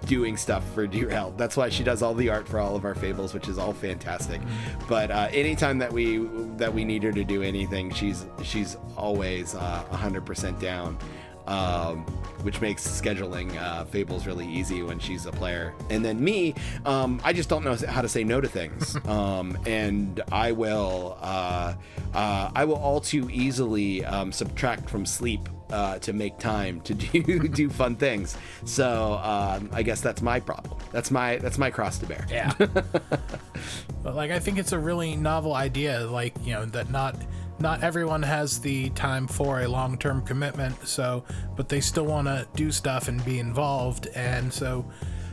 [0.04, 1.38] doing stuff for Derailed.
[1.38, 3.72] That's why she does all the art for all of our fables, which is all
[3.72, 4.40] fantastic.
[4.88, 6.18] But uh, anytime that we
[6.56, 10.98] that we need her to do anything, she's she's always uh, 100% down.
[11.46, 12.06] Um,
[12.40, 15.74] which makes scheduling uh, fables really easy when she's a player.
[15.90, 16.54] And then me,
[16.86, 21.18] um, I just don't know how to say no to things, um, and I will
[21.20, 21.74] uh,
[22.14, 26.94] uh, I will all too easily um, subtract from sleep uh, to make time to
[26.94, 28.36] do do fun things.
[28.64, 30.78] So um, I guess that's my problem.
[30.92, 32.26] That's my that's my cross to bear.
[32.30, 32.52] Yeah.
[32.58, 37.16] but like I think it's a really novel idea like, you know, that not
[37.60, 41.24] not everyone has the time for a long-term commitment, so
[41.56, 44.84] but they still want to do stuff and be involved and so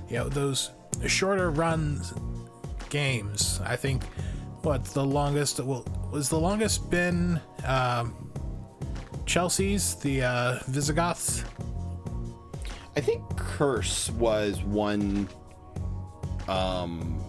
[0.10, 0.72] you know, those
[1.08, 2.14] shorter runs
[2.90, 4.04] games, I think
[4.62, 8.31] what the longest well was the longest been um
[9.26, 11.44] Chelsea's the uh Visigoths
[12.96, 15.30] I think Curse was one.
[16.50, 17.24] Um,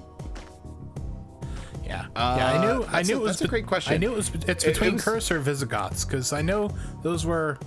[1.85, 2.53] Yeah, Uh, yeah.
[2.53, 2.85] I knew.
[2.91, 3.33] I knew a- it was.
[3.39, 3.93] that's a great question.
[3.93, 4.31] I knew it was.
[4.49, 6.71] It's between it was- Curse or Visigoths because I know
[7.03, 7.59] those were.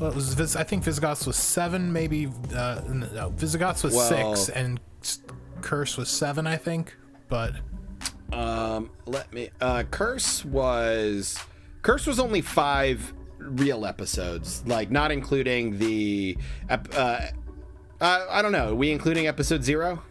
[0.00, 0.34] Well, it was.
[0.34, 2.28] Vis- I think Visigoths was seven, maybe.
[2.52, 4.80] Uh, no, Visigoths was Well- six, and
[5.60, 6.96] Curse was seven, I think.
[7.28, 7.52] But
[8.32, 9.50] um, let me.
[9.60, 11.38] Uh, Curse was.
[11.84, 16.36] Curse was only five real episodes, like not including the.
[16.68, 17.28] Uh, uh,
[18.00, 18.70] I don't know.
[18.70, 20.02] Are we including episode zero?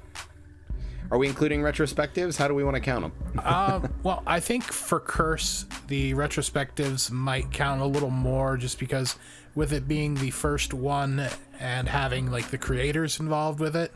[1.10, 2.38] Are we including retrospectives?
[2.38, 3.40] How do we want to count them?
[3.44, 9.16] uh, well, I think for Curse, the retrospectives might count a little more, just because
[9.56, 11.28] with it being the first one
[11.60, 13.92] and having like the creators involved with it.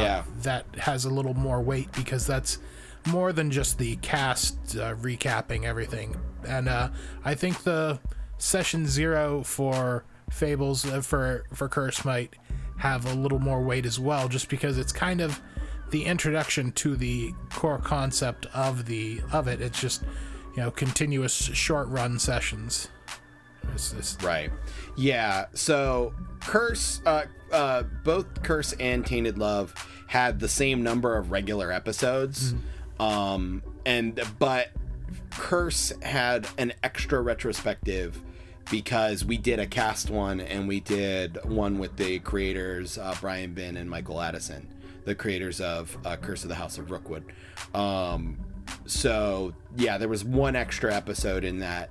[0.00, 0.24] yeah.
[0.42, 2.58] that has a little more weight because that's
[3.06, 6.16] more than just the cast uh, recapping everything.
[6.46, 6.88] And uh,
[7.24, 8.00] I think the
[8.38, 12.34] session zero for Fables uh, for for Curse might
[12.78, 15.40] have a little more weight as well, just because it's kind of
[15.90, 19.60] the introduction to the core concept of the of it.
[19.60, 20.02] It's just
[20.56, 22.88] you know continuous short run sessions.
[23.74, 24.50] It's, Right.
[24.96, 25.46] Yeah.
[25.54, 29.74] So Curse, uh, uh, both Curse and Tainted Love
[30.08, 32.54] had the same number of regular episodes,
[32.98, 34.70] um, and but
[35.30, 38.20] Curse had an extra retrospective
[38.70, 43.54] because we did a cast one and we did one with the creators uh, Brian
[43.54, 44.68] Bin and Michael Addison,
[45.04, 47.24] the creators of uh, Curse of the House of Rookwood.
[47.74, 48.38] Um,
[48.86, 51.90] so yeah, there was one extra episode in that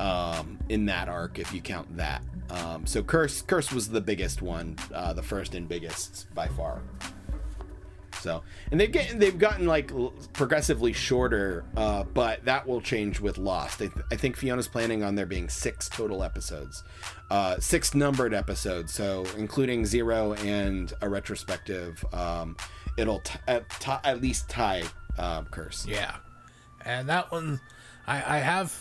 [0.00, 2.22] um, in that arc if you count that.
[2.50, 6.82] Um, so curse curse was the biggest one, uh, the first and biggest by far.
[8.22, 9.90] So and they've get, they've gotten like
[10.32, 13.82] progressively shorter, uh, but that will change with Lost.
[13.82, 16.84] I, th- I think Fiona's planning on there being six total episodes,
[17.30, 18.92] uh, six numbered episodes.
[18.92, 22.56] So including zero and a retrospective, um,
[22.96, 24.84] it'll t- at, t- at least tie
[25.18, 25.84] uh, curse.
[25.86, 26.14] Yeah,
[26.84, 27.60] and that one,
[28.06, 28.72] I, I have.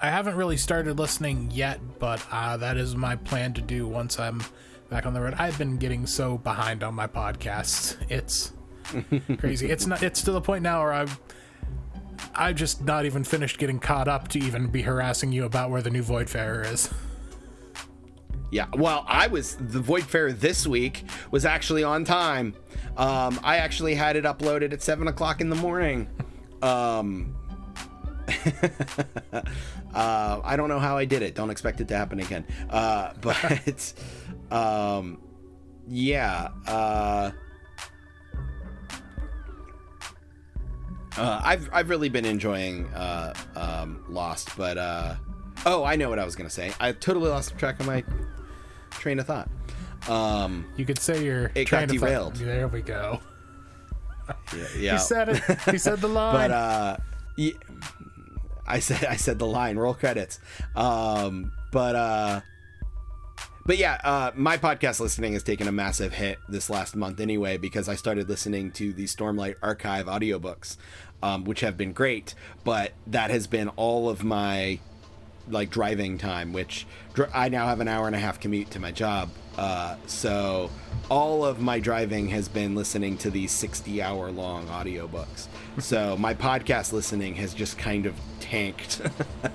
[0.00, 4.20] I haven't really started listening yet, but uh, that is my plan to do once
[4.20, 4.40] I'm
[4.88, 5.34] back on the road.
[5.38, 8.52] I've been getting so behind on my podcasts; it's
[9.38, 9.70] crazy.
[9.70, 10.02] It's not.
[10.02, 11.08] It's to the point now where I'm.
[12.34, 15.82] I just not even finished getting caught up to even be harassing you about where
[15.82, 16.92] the new Voidfarer is.
[18.50, 22.54] Yeah, well, I was the Voidfarer this week was actually on time.
[22.96, 26.08] Um, I actually had it uploaded at seven o'clock in the morning.
[26.62, 27.36] Um,
[29.94, 31.34] uh, I don't know how I did it.
[31.34, 32.46] Don't expect it to happen again.
[32.70, 33.92] Uh, but
[34.50, 35.20] um,
[35.88, 37.30] yeah, uh,
[41.16, 45.14] uh, I've I've really been enjoying uh, um, Lost, but uh,
[45.66, 46.72] oh, I know what I was gonna say.
[46.78, 48.04] I totally lost track of my
[48.90, 49.48] train of thought.
[50.08, 52.36] Um, You could say you're It trying got to fi- derailed.
[52.36, 53.20] there we go.
[54.56, 54.92] yeah, yeah.
[54.92, 55.42] He said it.
[55.70, 56.34] He said the line.
[56.34, 56.96] but uh
[57.36, 57.52] yeah,
[58.66, 60.38] i said i said the line roll credits
[60.76, 62.40] um but uh
[63.68, 67.56] but yeah uh my podcast listening has taken a massive hit this last month anyway
[67.56, 70.78] because i started listening to the stormlight archive audiobooks
[71.22, 74.80] um which have been great but that has been all of my
[75.50, 78.80] like driving time, which dr- I now have an hour and a half commute to
[78.80, 79.30] my job.
[79.56, 80.70] Uh, so
[81.10, 85.48] all of my driving has been listening to these 60 hour long audiobooks.
[85.80, 89.00] so my podcast listening has just kind of tanked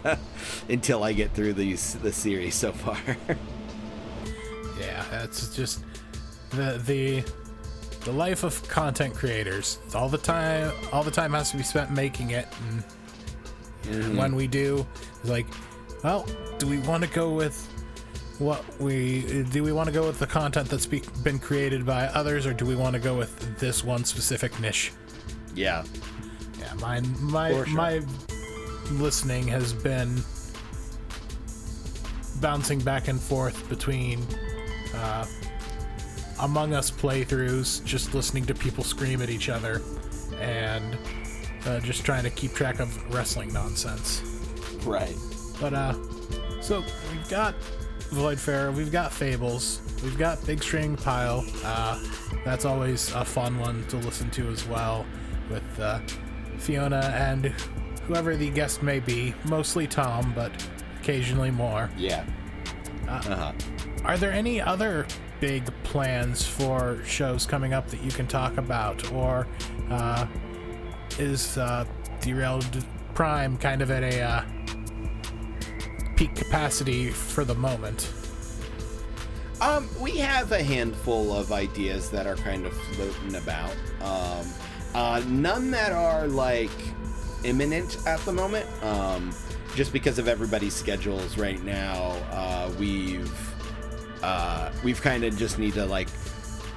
[0.70, 2.98] until I get through these the series so far.
[4.80, 5.84] yeah, that's just
[6.52, 7.24] the the
[8.06, 9.80] the life of content creators.
[9.96, 12.84] All the time, all the time has to be spent making it, and
[13.84, 14.16] Mm-hmm.
[14.16, 14.88] when we do,
[15.20, 15.46] it's like,
[16.06, 16.26] well,
[16.58, 17.68] do we want to go with
[18.40, 19.62] what we do?
[19.62, 22.66] We want to go with the content that's be, been created by others, or do
[22.66, 24.94] we want to go with this one specific niche?
[25.54, 25.84] yeah.
[26.62, 27.66] Yeah, my my sure.
[27.68, 28.02] my
[28.92, 30.24] listening has been
[32.42, 34.26] bouncing back and forth between
[34.96, 35.26] uh,
[36.40, 39.82] Among Us playthroughs, just listening to people scream at each other,
[40.40, 40.98] and
[41.66, 44.22] uh, just trying to keep track of wrestling nonsense.
[44.84, 45.16] Right.
[45.62, 45.94] But uh,
[46.62, 47.56] so we've got
[48.10, 51.46] Voidfarer, we've got Fables, we've got Big String Pile.
[51.64, 52.04] Uh,
[52.44, 55.06] that's always a fun one to listen to as well,
[55.50, 56.00] with uh,
[56.58, 57.54] Fiona and
[58.08, 59.34] whoever the guest may be.
[59.46, 60.52] Mostly Tom, but
[61.00, 61.90] occasionally more.
[61.98, 62.26] Yeah.
[63.08, 63.52] Uh-huh.
[64.06, 65.08] Are there any other
[65.40, 69.48] big plans for shows coming up that you can talk about, or
[69.90, 70.28] uh,
[71.20, 71.86] is uh,
[72.20, 74.44] Derailed Prime kind of at a uh,
[76.16, 78.12] peak capacity for the moment?
[79.62, 83.76] Um, we have a handful of ideas that are kind of floating about.
[84.02, 84.46] Um,
[84.94, 86.72] uh, none that are like
[87.46, 88.66] imminent at the moment.
[88.84, 89.34] Um,
[89.76, 93.53] just because of everybody's schedules right now, uh, we've
[94.24, 96.08] uh, we've kind of just need to like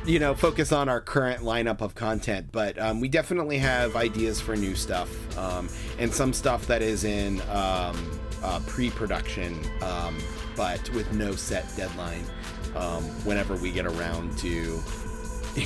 [0.04, 2.48] you know focus on our current lineup of content.
[2.52, 5.68] But um, we definitely have ideas for new stuff um,
[5.98, 10.18] and some stuff that is in um, uh, pre-production, um,
[10.56, 12.24] but with no set deadline.
[12.74, 14.82] Um, whenever we get around to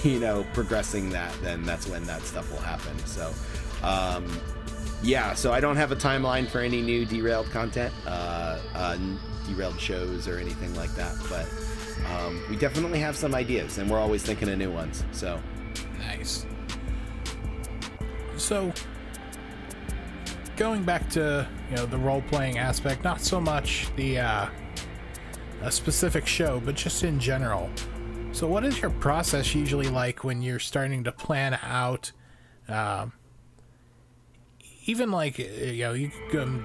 [0.05, 3.33] you know progressing that then that's when that stuff will happen so
[3.83, 4.25] um,
[5.03, 8.97] yeah so i don't have a timeline for any new derailed content uh, uh,
[9.49, 11.49] derailed shows or anything like that but
[12.11, 15.41] um, we definitely have some ideas and we're always thinking of new ones so
[16.01, 16.47] Nice.
[18.37, 18.73] So,
[20.57, 24.49] going back to you know the role playing aspect, not so much the uh,
[25.63, 27.71] a specific show, but just in general.
[28.33, 32.13] So, what is your process usually like when you're starting to plan out?
[32.69, 33.13] Um,
[34.87, 36.63] even like you know, you could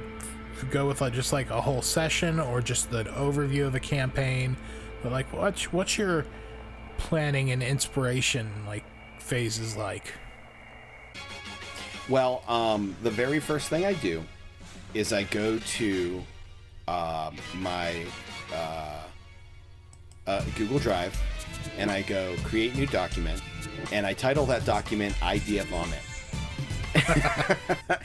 [0.71, 4.55] go, with like just like a whole session or just an overview of the campaign.
[5.05, 6.25] But like, what's what's your
[6.97, 8.83] planning and inspiration like
[9.19, 10.11] phases like?
[12.09, 14.23] Well, um, the very first thing I do
[14.95, 16.23] is I go to
[16.87, 18.03] um, my
[18.51, 19.03] uh,
[20.25, 21.15] uh, Google Drive
[21.77, 23.43] and I go create new document
[23.91, 26.01] and I title that document Idea Vomit.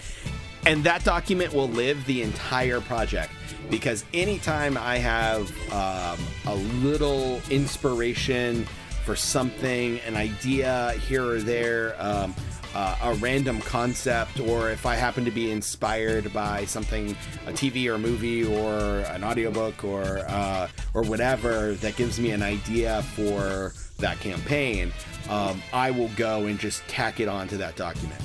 [0.67, 3.33] and that document will live the entire project
[3.71, 8.67] because anytime I have um, a little inspiration
[9.05, 12.35] for something, an idea here or there, um,
[12.75, 17.87] uh, a random concept, or if I happen to be inspired by something, a TV
[17.87, 23.73] or movie or an audiobook or uh, or whatever that gives me an idea for
[23.99, 24.93] that campaign,
[25.29, 28.21] um, I will go and just tack it onto that document.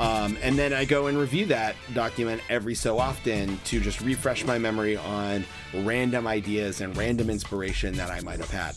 [0.00, 4.44] Um, and then I go and review that document every so often to just refresh
[4.44, 5.44] my memory on
[5.74, 8.76] random ideas and random inspiration that I might have had.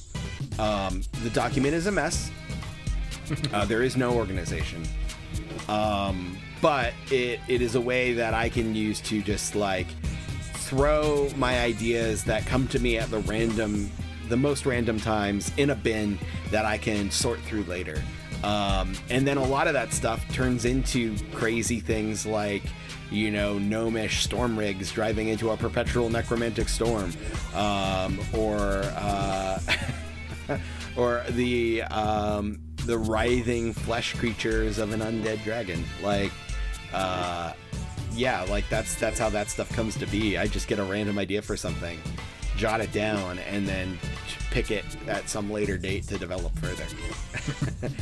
[0.60, 2.32] Um, the document is a mess.
[3.54, 4.84] Uh, there is no organization.
[5.70, 9.88] Um, but it, it is a way that I can use to just like
[10.54, 13.90] throw my ideas that come to me at the random,
[14.28, 16.20] the most random times in a bin
[16.50, 18.02] that I can sort through later.
[18.44, 22.64] Um, and then a lot of that stuff turns into crazy things like,
[23.12, 27.14] you know, gnomish storm rigs driving into a perpetual necromantic storm,
[27.54, 29.60] um, or uh,
[30.96, 35.84] or the um, the writhing flesh creatures of an undead dragon.
[36.02, 36.32] Like,
[36.94, 37.54] uh,
[38.14, 40.38] yeah, like that's that's how that stuff comes to be.
[40.38, 42.00] I just get a random idea for something,
[42.62, 43.97] jot it down, and then
[44.51, 46.86] pick it at some later date to develop further.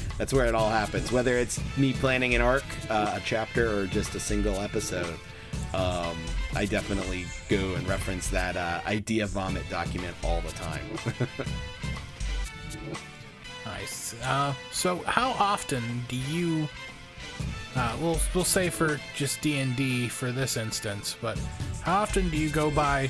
[0.18, 1.14] That's where it all happens.
[1.14, 5.18] Whether it's me planning an arc, uh, a chapter, or just a single episode,
[5.74, 6.18] um,
[6.58, 10.84] I definitely go and reference that uh, idea vomit document all the time.
[13.66, 14.14] nice.
[14.26, 16.68] Uh, so, how often do you?
[17.78, 21.40] Uh, we'll we'll say for just D and D for this instance, but
[21.82, 23.04] how often do you go by,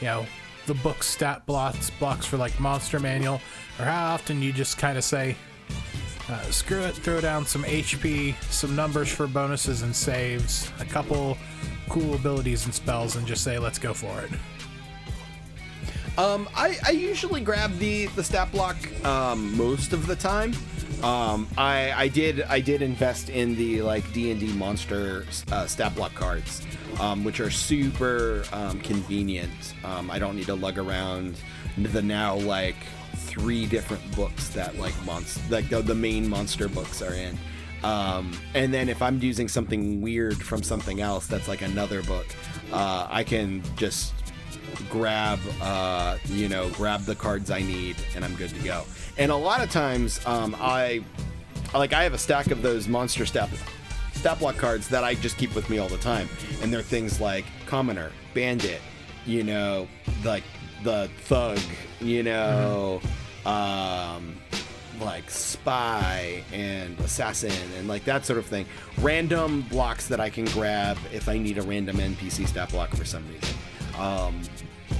[0.00, 0.26] you know,
[0.66, 3.40] the book stat blocks blocks for like Monster Manual,
[3.78, 5.36] or how often you just kind of say,
[6.28, 11.36] uh, screw it, throw down some HP, some numbers for bonuses and saves, a couple
[11.88, 14.30] cool abilities and spells, and just say, let's go for it.
[16.18, 20.52] Um, I, I usually grab the the stat block um, most of the time.
[21.02, 25.66] Um, I I did I did invest in the like D and D monster uh,
[25.66, 26.66] stat block cards,
[27.00, 29.74] um, which are super um, convenient.
[29.84, 31.36] Um, I don't need to lug around
[31.78, 32.76] the now like
[33.14, 37.38] three different books that like monster like the, the main monster books are in.
[37.82, 42.26] Um, and then if I'm using something weird from something else that's like another book,
[42.70, 44.12] uh, I can just
[44.88, 48.84] grab uh, you know grab the cards I need and I'm good to go.
[49.18, 51.02] And a lot of times um, I
[51.74, 53.48] like I have a stack of those monster stat
[54.12, 56.28] stat block cards that I just keep with me all the time,
[56.60, 58.80] and they're things like commoner, bandit,
[59.26, 59.88] you know,
[60.24, 60.44] like
[60.84, 61.58] the thug,
[62.00, 63.00] you know.
[63.44, 64.36] Um,
[65.00, 68.66] like spy and assassin and like that sort of thing.
[68.98, 73.04] Random blocks that I can grab if I need a random NPC stat block for
[73.04, 73.56] some reason.
[73.98, 74.42] Um,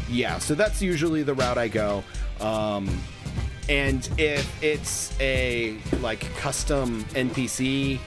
[0.08, 2.04] yeah, so that's usually the route I go.
[2.40, 2.88] Um,
[3.68, 7.98] and if it's a like custom NPC,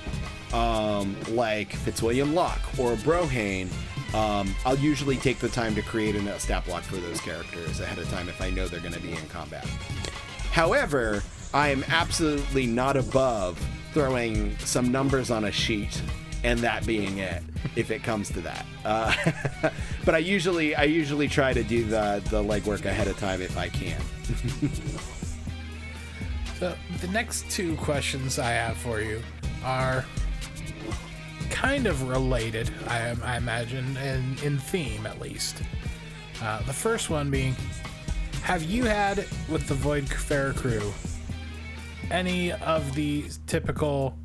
[0.53, 3.69] um, like Fitzwilliam Locke or Brohane,
[4.13, 7.97] um, I'll usually take the time to create a stat block for those characters ahead
[7.97, 9.65] of time if I know they're going to be in combat.
[10.51, 11.21] However,
[11.53, 13.59] I am absolutely not above
[13.93, 16.01] throwing some numbers on a sheet
[16.45, 17.41] and that being it
[17.75, 18.65] if it comes to that.
[18.85, 19.11] Uh,
[20.05, 23.57] but I usually I usually try to do the the legwork ahead of time if
[23.57, 23.99] I can.
[26.59, 29.21] so the next two questions I have for you
[29.63, 30.05] are
[31.49, 35.63] kind of related, I, I imagine, in, in theme at least.
[36.41, 37.55] Uh, the first one being,
[38.43, 40.93] have you had with the Voidfarer crew
[42.11, 44.15] any of the typical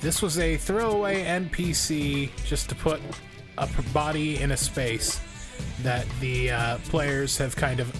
[0.00, 3.00] this was a throwaway NPC just to put
[3.58, 5.20] a body in a space
[5.82, 7.94] that the uh, players have kind of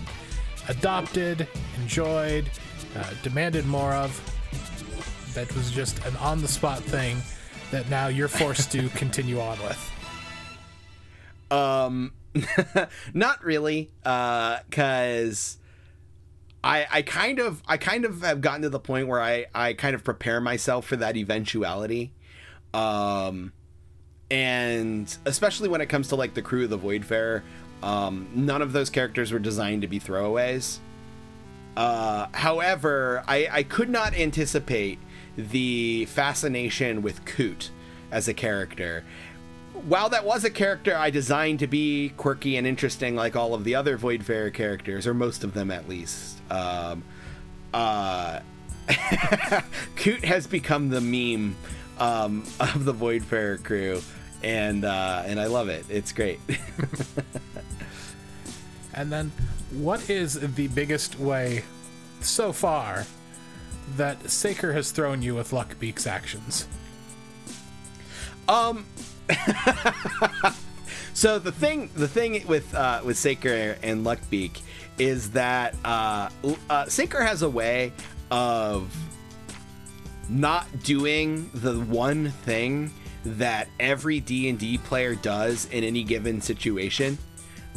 [0.68, 1.48] adopted,
[1.80, 2.50] enjoyed,
[2.96, 4.20] uh, demanded more of.
[5.34, 7.18] That was just an on the spot thing
[7.70, 9.92] that now you're forced to continue on with.
[11.50, 12.12] Um,
[13.14, 15.58] not really, because.
[15.60, 15.62] Uh,
[16.66, 19.72] I, I kind of I kind of have gotten to the point where I, I
[19.72, 22.12] kind of prepare myself for that eventuality.
[22.74, 23.52] Um
[24.30, 27.42] and especially when it comes to like the crew of the Voidfarer,
[27.82, 30.78] um, none of those characters were designed to be throwaways.
[31.76, 34.98] Uh, however, I, I could not anticipate
[35.36, 37.70] the fascination with Coot
[38.10, 39.04] as a character.
[39.86, 43.62] While that was a character I designed to be quirky and interesting, like all of
[43.62, 47.04] the other Voidfarer characters, or most of them at least, um,
[47.72, 48.40] uh,
[49.96, 51.54] Coot has become the meme
[52.00, 54.02] um, of the Voidfarer crew,
[54.42, 55.86] and uh, and I love it.
[55.88, 56.40] It's great.
[58.92, 59.30] and then,
[59.70, 61.62] what is the biggest way
[62.20, 63.06] so far
[63.96, 66.66] that Saker has thrown you with Luckbeak's actions?
[68.48, 68.84] Um.
[71.14, 74.60] so the thing, the thing with uh, with Saker and Luckbeak
[74.98, 76.28] is that uh,
[76.70, 77.92] uh, Saker has a way
[78.30, 78.94] of
[80.28, 82.90] not doing the one thing
[83.24, 87.18] that every D&D player does in any given situation.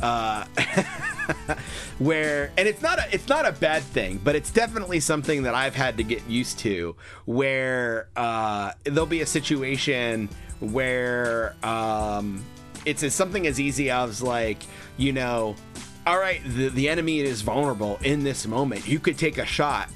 [0.02, 0.46] Uh,
[2.00, 5.54] where and it's not a it's not a bad thing, but it's definitely something that
[5.54, 6.96] I've had to get used to.
[7.26, 10.30] Where uh, there'll be a situation
[10.60, 12.44] where um,
[12.86, 14.62] it's, it's something as easy as like
[14.98, 15.56] you know
[16.08, 18.88] all right, the, the enemy is vulnerable in this moment.
[18.88, 19.90] You could take a shot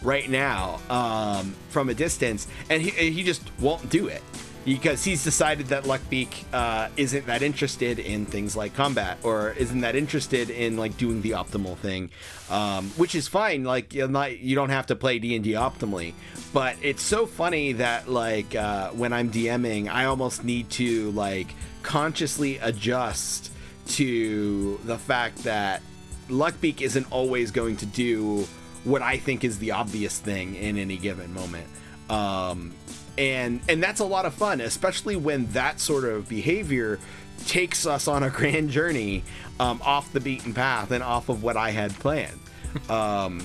[0.00, 4.22] right now um, from a distance, and he, he just won't do it
[4.66, 9.80] because he's decided that Luckbeak uh, isn't that interested in things like combat or isn't
[9.82, 12.10] that interested in like doing the optimal thing,
[12.50, 13.62] um, which is fine.
[13.62, 16.14] Like you're not, you don't have to play D and D optimally,
[16.52, 21.54] but it's so funny that like uh, when I'm DMing, I almost need to like
[21.84, 23.52] consciously adjust
[23.90, 25.80] to the fact that
[26.28, 28.48] Luckbeak isn't always going to do
[28.82, 31.68] what I think is the obvious thing in any given moment.
[32.10, 32.72] Um,
[33.18, 36.98] and and that's a lot of fun, especially when that sort of behavior
[37.46, 39.22] takes us on a grand journey
[39.60, 42.40] um, off the beaten path and off of what I had planned.
[42.90, 43.40] Um,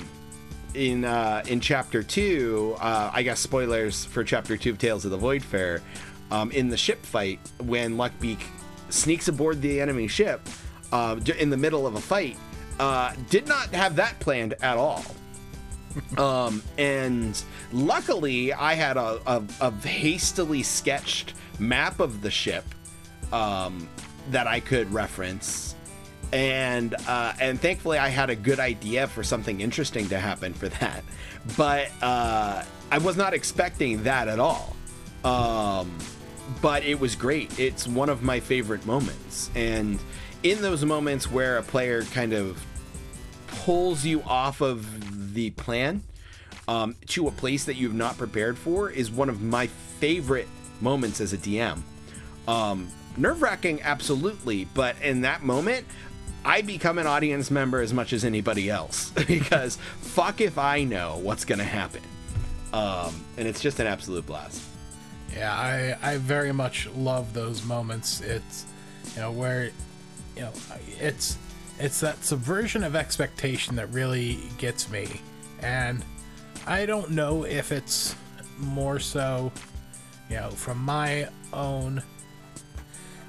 [0.74, 5.12] in uh, in chapter two, uh, I guess spoilers for chapter two of Tales of
[5.12, 5.82] the Voidfarer.
[6.32, 8.42] Um, in the ship fight, when Luckbeak
[8.90, 10.42] sneaks aboard the enemy ship
[10.92, 12.38] uh, in the middle of a fight,
[12.80, 15.06] uh, did not have that planned at all.
[16.18, 22.66] Um, and luckily, I had a, a, a, hastily sketched map of the ship
[23.32, 23.88] um,
[24.30, 25.76] that I could reference
[26.34, 30.70] and uh, and thankfully I had a good idea for something interesting to happen for
[30.70, 31.04] that,
[31.58, 34.76] but uh, I was not expecting that at all.
[35.24, 35.98] Um,
[36.62, 37.60] but it was great.
[37.60, 40.00] It's one of my favorite moments, and
[40.44, 42.64] in those moments where a player kind of
[43.48, 46.04] pulls you off of the plan
[46.68, 50.48] um, to a place that you've not prepared for is one of my favorite
[50.80, 51.82] moments as a DM.
[52.48, 55.86] Um, nerve wracking, absolutely, but in that moment,
[56.44, 61.20] I become an audience member as much as anybody else because fuck if I know
[61.22, 62.02] what's going to happen.
[62.74, 64.62] Um, and it's just an absolute blast.
[65.36, 68.22] Yeah, I, I very much love those moments.
[68.22, 68.66] It's,
[69.16, 69.72] you know, where,
[70.36, 70.52] you know,
[71.00, 71.38] it's,
[71.82, 75.08] it's that subversion of expectation that really gets me.
[75.62, 76.04] And
[76.68, 78.16] I don't know if it's
[78.60, 79.52] more so,
[80.30, 82.04] you know, from my own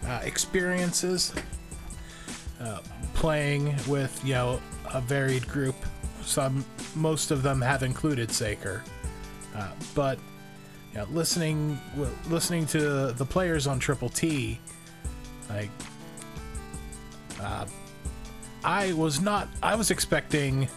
[0.06, 1.32] uh, experiences
[2.60, 2.80] uh,
[3.14, 4.60] playing with you know
[4.92, 5.76] a varied group.
[6.22, 8.84] Some, most of them have included Saker,
[9.56, 10.18] uh, but
[10.92, 11.80] you know, listening
[12.28, 14.60] listening to the players on Triple T,
[15.48, 15.70] like
[17.40, 17.64] uh,
[18.64, 19.48] I was not.
[19.62, 20.68] I was expecting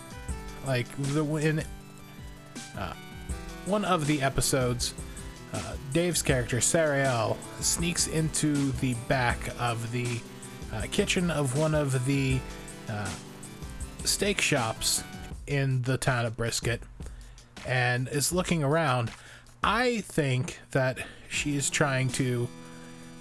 [0.65, 1.63] like the in
[2.77, 2.93] uh,
[3.65, 4.93] one of the episodes.
[5.53, 10.19] Uh, Dave's character, Sariel, sneaks into the back of the
[10.73, 12.39] uh, kitchen of one of the
[12.89, 13.09] uh,
[14.03, 15.03] steak shops
[15.47, 16.81] in the town of Brisket
[17.65, 19.11] and is looking around.
[19.63, 22.47] I think that she is trying to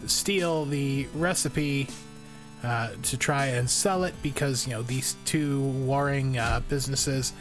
[0.07, 1.89] steal the recipe
[2.65, 7.33] uh, to try and sell it because, you know, these two warring uh, businesses,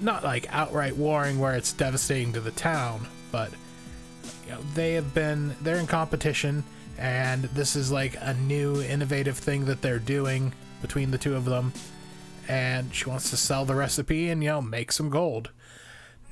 [0.00, 3.50] not like outright warring where it's devastating to the town, but,
[4.46, 6.64] you know, they have been, they're in competition
[6.98, 11.44] and this is like a new innovative thing that they're doing between the two of
[11.44, 11.72] them
[12.48, 15.50] and she wants to sell the recipe and you know make some gold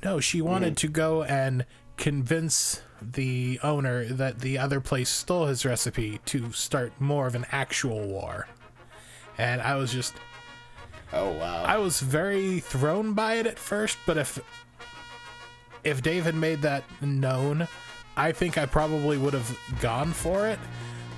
[0.03, 0.77] no she wanted mm.
[0.77, 1.65] to go and
[1.97, 7.45] convince the owner that the other place stole his recipe to start more of an
[7.51, 8.47] actual war.
[9.37, 10.15] And i was just
[11.13, 11.63] oh wow.
[11.63, 14.39] I was very thrown by it at first but if
[15.83, 17.67] if dave had made that known
[18.17, 20.57] I think I probably would have gone for it,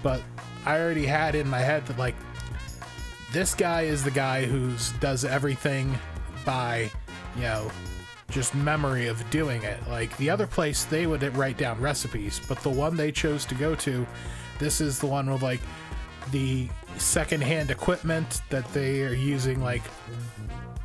[0.04, 0.22] but
[0.66, 2.16] I already had in my head that like
[3.32, 5.98] this guy is the guy who's does everything
[6.46, 6.92] by,
[7.38, 7.72] you know,
[8.30, 9.80] just memory of doing it.
[9.88, 13.56] Like the other place they would write down recipes, but the one they chose to
[13.56, 14.06] go to,
[14.60, 15.62] this is the one with like
[16.32, 19.84] the secondhand equipment that they are using like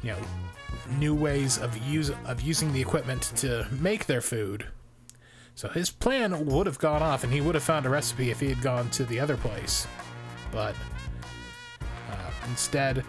[0.02, 0.18] you know
[0.98, 4.66] new ways of use of using the equipment to make their food
[5.56, 8.40] so his plan would have gone off, and he would have found a recipe if
[8.40, 9.86] he had gone to the other place.
[10.50, 10.74] But
[12.10, 13.04] uh, instead,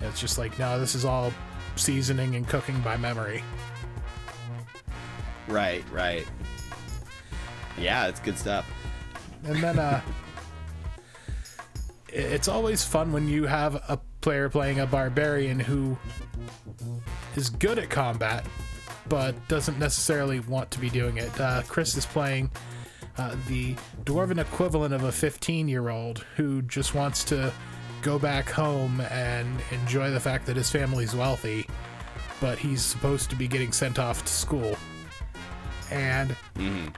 [0.00, 1.32] it's just like, no, this is all
[1.80, 3.42] seasoning and cooking by memory.
[5.48, 6.26] Right, right.
[7.78, 8.70] Yeah, it's good stuff.
[9.44, 10.00] And then, uh,
[12.08, 15.96] it's always fun when you have a player playing a barbarian who
[17.36, 18.44] is good at combat,
[19.08, 21.40] but doesn't necessarily want to be doing it.
[21.40, 22.50] Uh, Chris is playing
[23.18, 23.74] uh, the
[24.04, 27.52] dwarven equivalent of a 15 year old who just wants to
[28.02, 31.66] go back home and enjoy the fact that his family's wealthy,
[32.40, 34.76] but he's supposed to be getting sent off to school.
[35.90, 36.88] And, mm-hmm.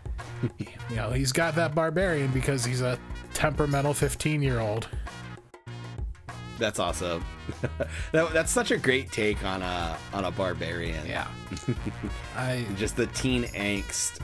[0.91, 2.99] you know, he's got that barbarian because he's a
[3.35, 4.89] temperamental 15 year old
[6.63, 7.25] that's awesome.
[8.13, 11.05] that, that's such a great take on a on a barbarian.
[11.07, 11.27] Yeah,
[12.37, 14.21] I just the teen angst.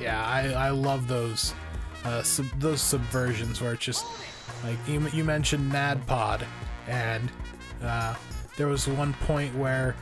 [0.00, 1.52] yeah, I I love those
[2.04, 4.06] uh, sub, those subversions where it's just
[4.64, 6.44] like you you mentioned NADPOD,
[6.88, 7.30] and
[7.82, 8.14] uh,
[8.56, 9.96] there was one point where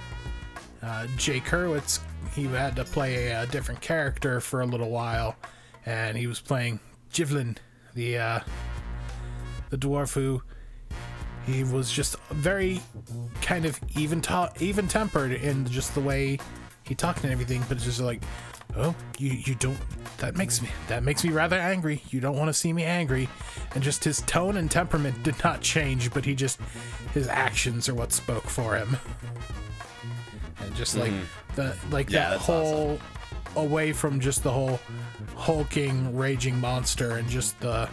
[0.83, 2.01] uh, Jake Hurwitz
[2.35, 5.37] he had to play a, a, different character for a little while,
[5.87, 6.81] and he was playing
[7.13, 7.57] Jivlin,
[7.95, 8.41] the uh,
[9.71, 10.43] the dwarf who
[11.47, 12.81] he was just very
[13.43, 16.39] kind of even ta- even tempered in just the way
[16.83, 17.65] he talked and everything.
[17.69, 18.23] But it's just like,
[18.77, 19.79] oh, you you don't.
[20.19, 22.03] That makes me that makes me rather angry.
[22.11, 23.29] You don't want to see me angry,
[23.75, 26.61] and just his tone and temperament did not change, but he just
[27.15, 28.97] his actions are what spoke for him.
[30.61, 31.13] And just like
[31.55, 32.15] the like Mm-hmm.
[32.15, 32.99] Yeah, that whole
[33.57, 34.79] away from just the whole
[35.37, 37.89] hulking raging monster and just the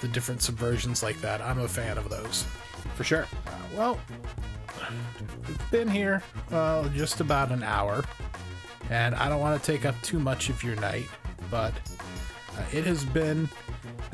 [0.00, 1.40] the different subversions like that.
[1.40, 2.44] I'm a fan of those.
[2.94, 3.26] For sure.
[3.74, 3.98] Well,
[5.48, 8.04] we've been here uh, just about an hour,
[8.90, 11.06] and I don't want to take up too much of your night,
[11.50, 11.72] but
[12.56, 13.48] uh, it has been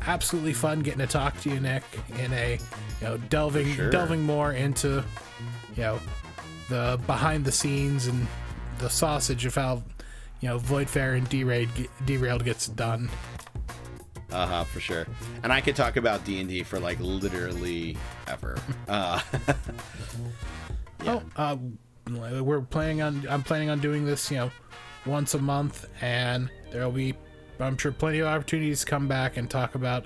[0.06, 1.82] absolutely fun getting to talk to you, Nick,
[2.18, 2.58] in a
[3.00, 3.90] you know delving sure.
[3.90, 5.04] delving more into
[5.76, 6.00] you know
[6.68, 8.26] the behind the scenes and
[8.78, 9.82] the sausage of how
[10.40, 11.68] you know Voidfarer and Derailed
[12.04, 13.08] Derailed gets done.
[14.30, 15.06] Uh huh, for sure.
[15.42, 17.96] And I could talk about D and D for like literally
[18.26, 18.56] ever.
[18.88, 19.20] Uh,
[21.04, 21.56] Oh, uh,
[22.10, 23.26] we're planning on.
[23.28, 24.50] I'm planning on doing this, you know,
[25.06, 27.14] once a month, and there will be,
[27.60, 30.04] I'm sure, plenty of opportunities to come back and talk about,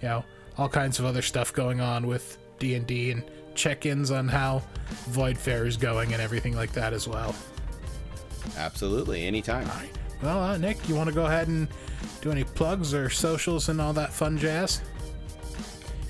[0.00, 0.24] you know,
[0.58, 3.24] all kinds of other stuff going on with D and D and
[3.54, 4.62] check-ins on how
[5.10, 7.34] Voidfarer is going and everything like that as well.
[8.56, 9.68] absolutely, anytime.
[9.70, 9.98] All right.
[10.22, 11.68] Well, uh, Nick, you want to go ahead and
[12.20, 14.80] do any plugs or socials and all that fun jazz?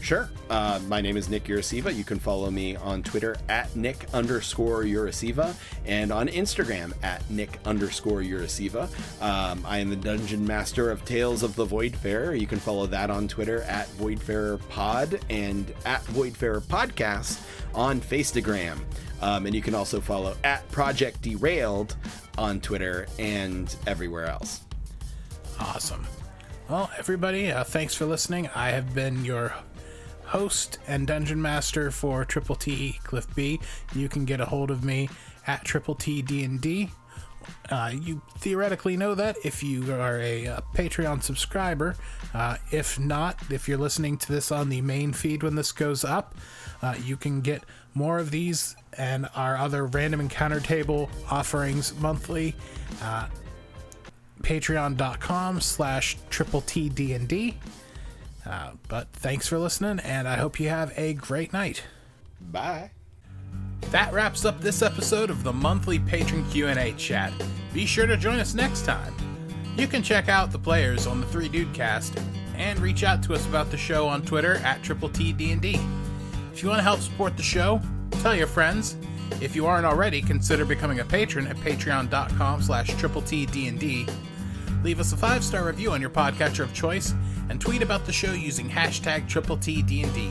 [0.03, 0.29] Sure.
[0.51, 1.95] Uh, my name is Nick Urasiva.
[1.95, 5.55] You can follow me on Twitter at Nick underscore Urasiva
[5.87, 8.89] and on Instagram at Nick underscore Urasiva.
[9.23, 12.39] Um, I am the Dungeon Master of Tales of the Voidfarer.
[12.39, 17.41] You can follow that on Twitter at Voidfarer Pod and at Voidfarer Podcast
[17.73, 18.81] on Faceagram.
[19.21, 21.95] Um, and you can also follow at Project Derailed
[22.37, 24.63] on Twitter and everywhere else.
[25.61, 26.05] Awesome.
[26.69, 28.51] Well, everybody, uh, thanks for listening.
[28.55, 29.55] I have been your
[30.33, 33.61] host and dungeon master for Triple T Cliff B.
[33.95, 35.11] You can get a hold of me
[35.47, 36.91] at Triple T D and D.
[37.71, 41.97] Uh, you theoretically know that if you are a uh, Patreon subscriber.
[42.33, 46.05] Uh, if not, if you're listening to this on the main feed when this goes
[46.05, 46.35] up,
[46.81, 47.63] uh, you can get
[47.95, 52.55] more of these and our other random encounter table offerings monthly.
[53.03, 53.27] Uh,
[54.43, 57.59] Patreon.com slash triple T D and D.
[58.45, 61.85] Uh, but thanks for listening, and I hope you have a great night.
[62.41, 62.91] Bye.
[63.91, 67.33] That wraps up this episode of the monthly patron Q&A chat.
[67.73, 69.15] Be sure to join us next time.
[69.77, 72.19] You can check out the players on the Three Dude Cast
[72.57, 75.79] and reach out to us about the show on Twitter at Triple T D&D.
[76.53, 77.81] If you want to help support the show,
[78.23, 78.97] tell your friends.
[79.41, 84.07] If you aren't already, consider becoming a patron at patreon.com slash triple T D&D.
[84.83, 87.15] Leave us a five-star review on your podcatcher of choice
[87.49, 90.31] and tweet about the show using hashtag triple T D&D.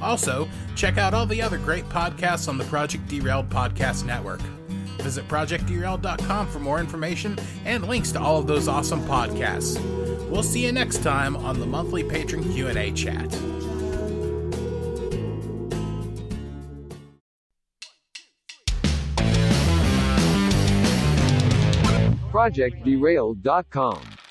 [0.00, 4.40] Also, check out all the other great podcasts on the Project Derailed Podcast Network.
[5.00, 9.80] Visit projectderailed.com for more information and links to all of those awesome podcasts.
[10.28, 13.32] We'll see you next time on the monthly patron Q&A chat.
[22.42, 24.21] ProjectDerailed.com.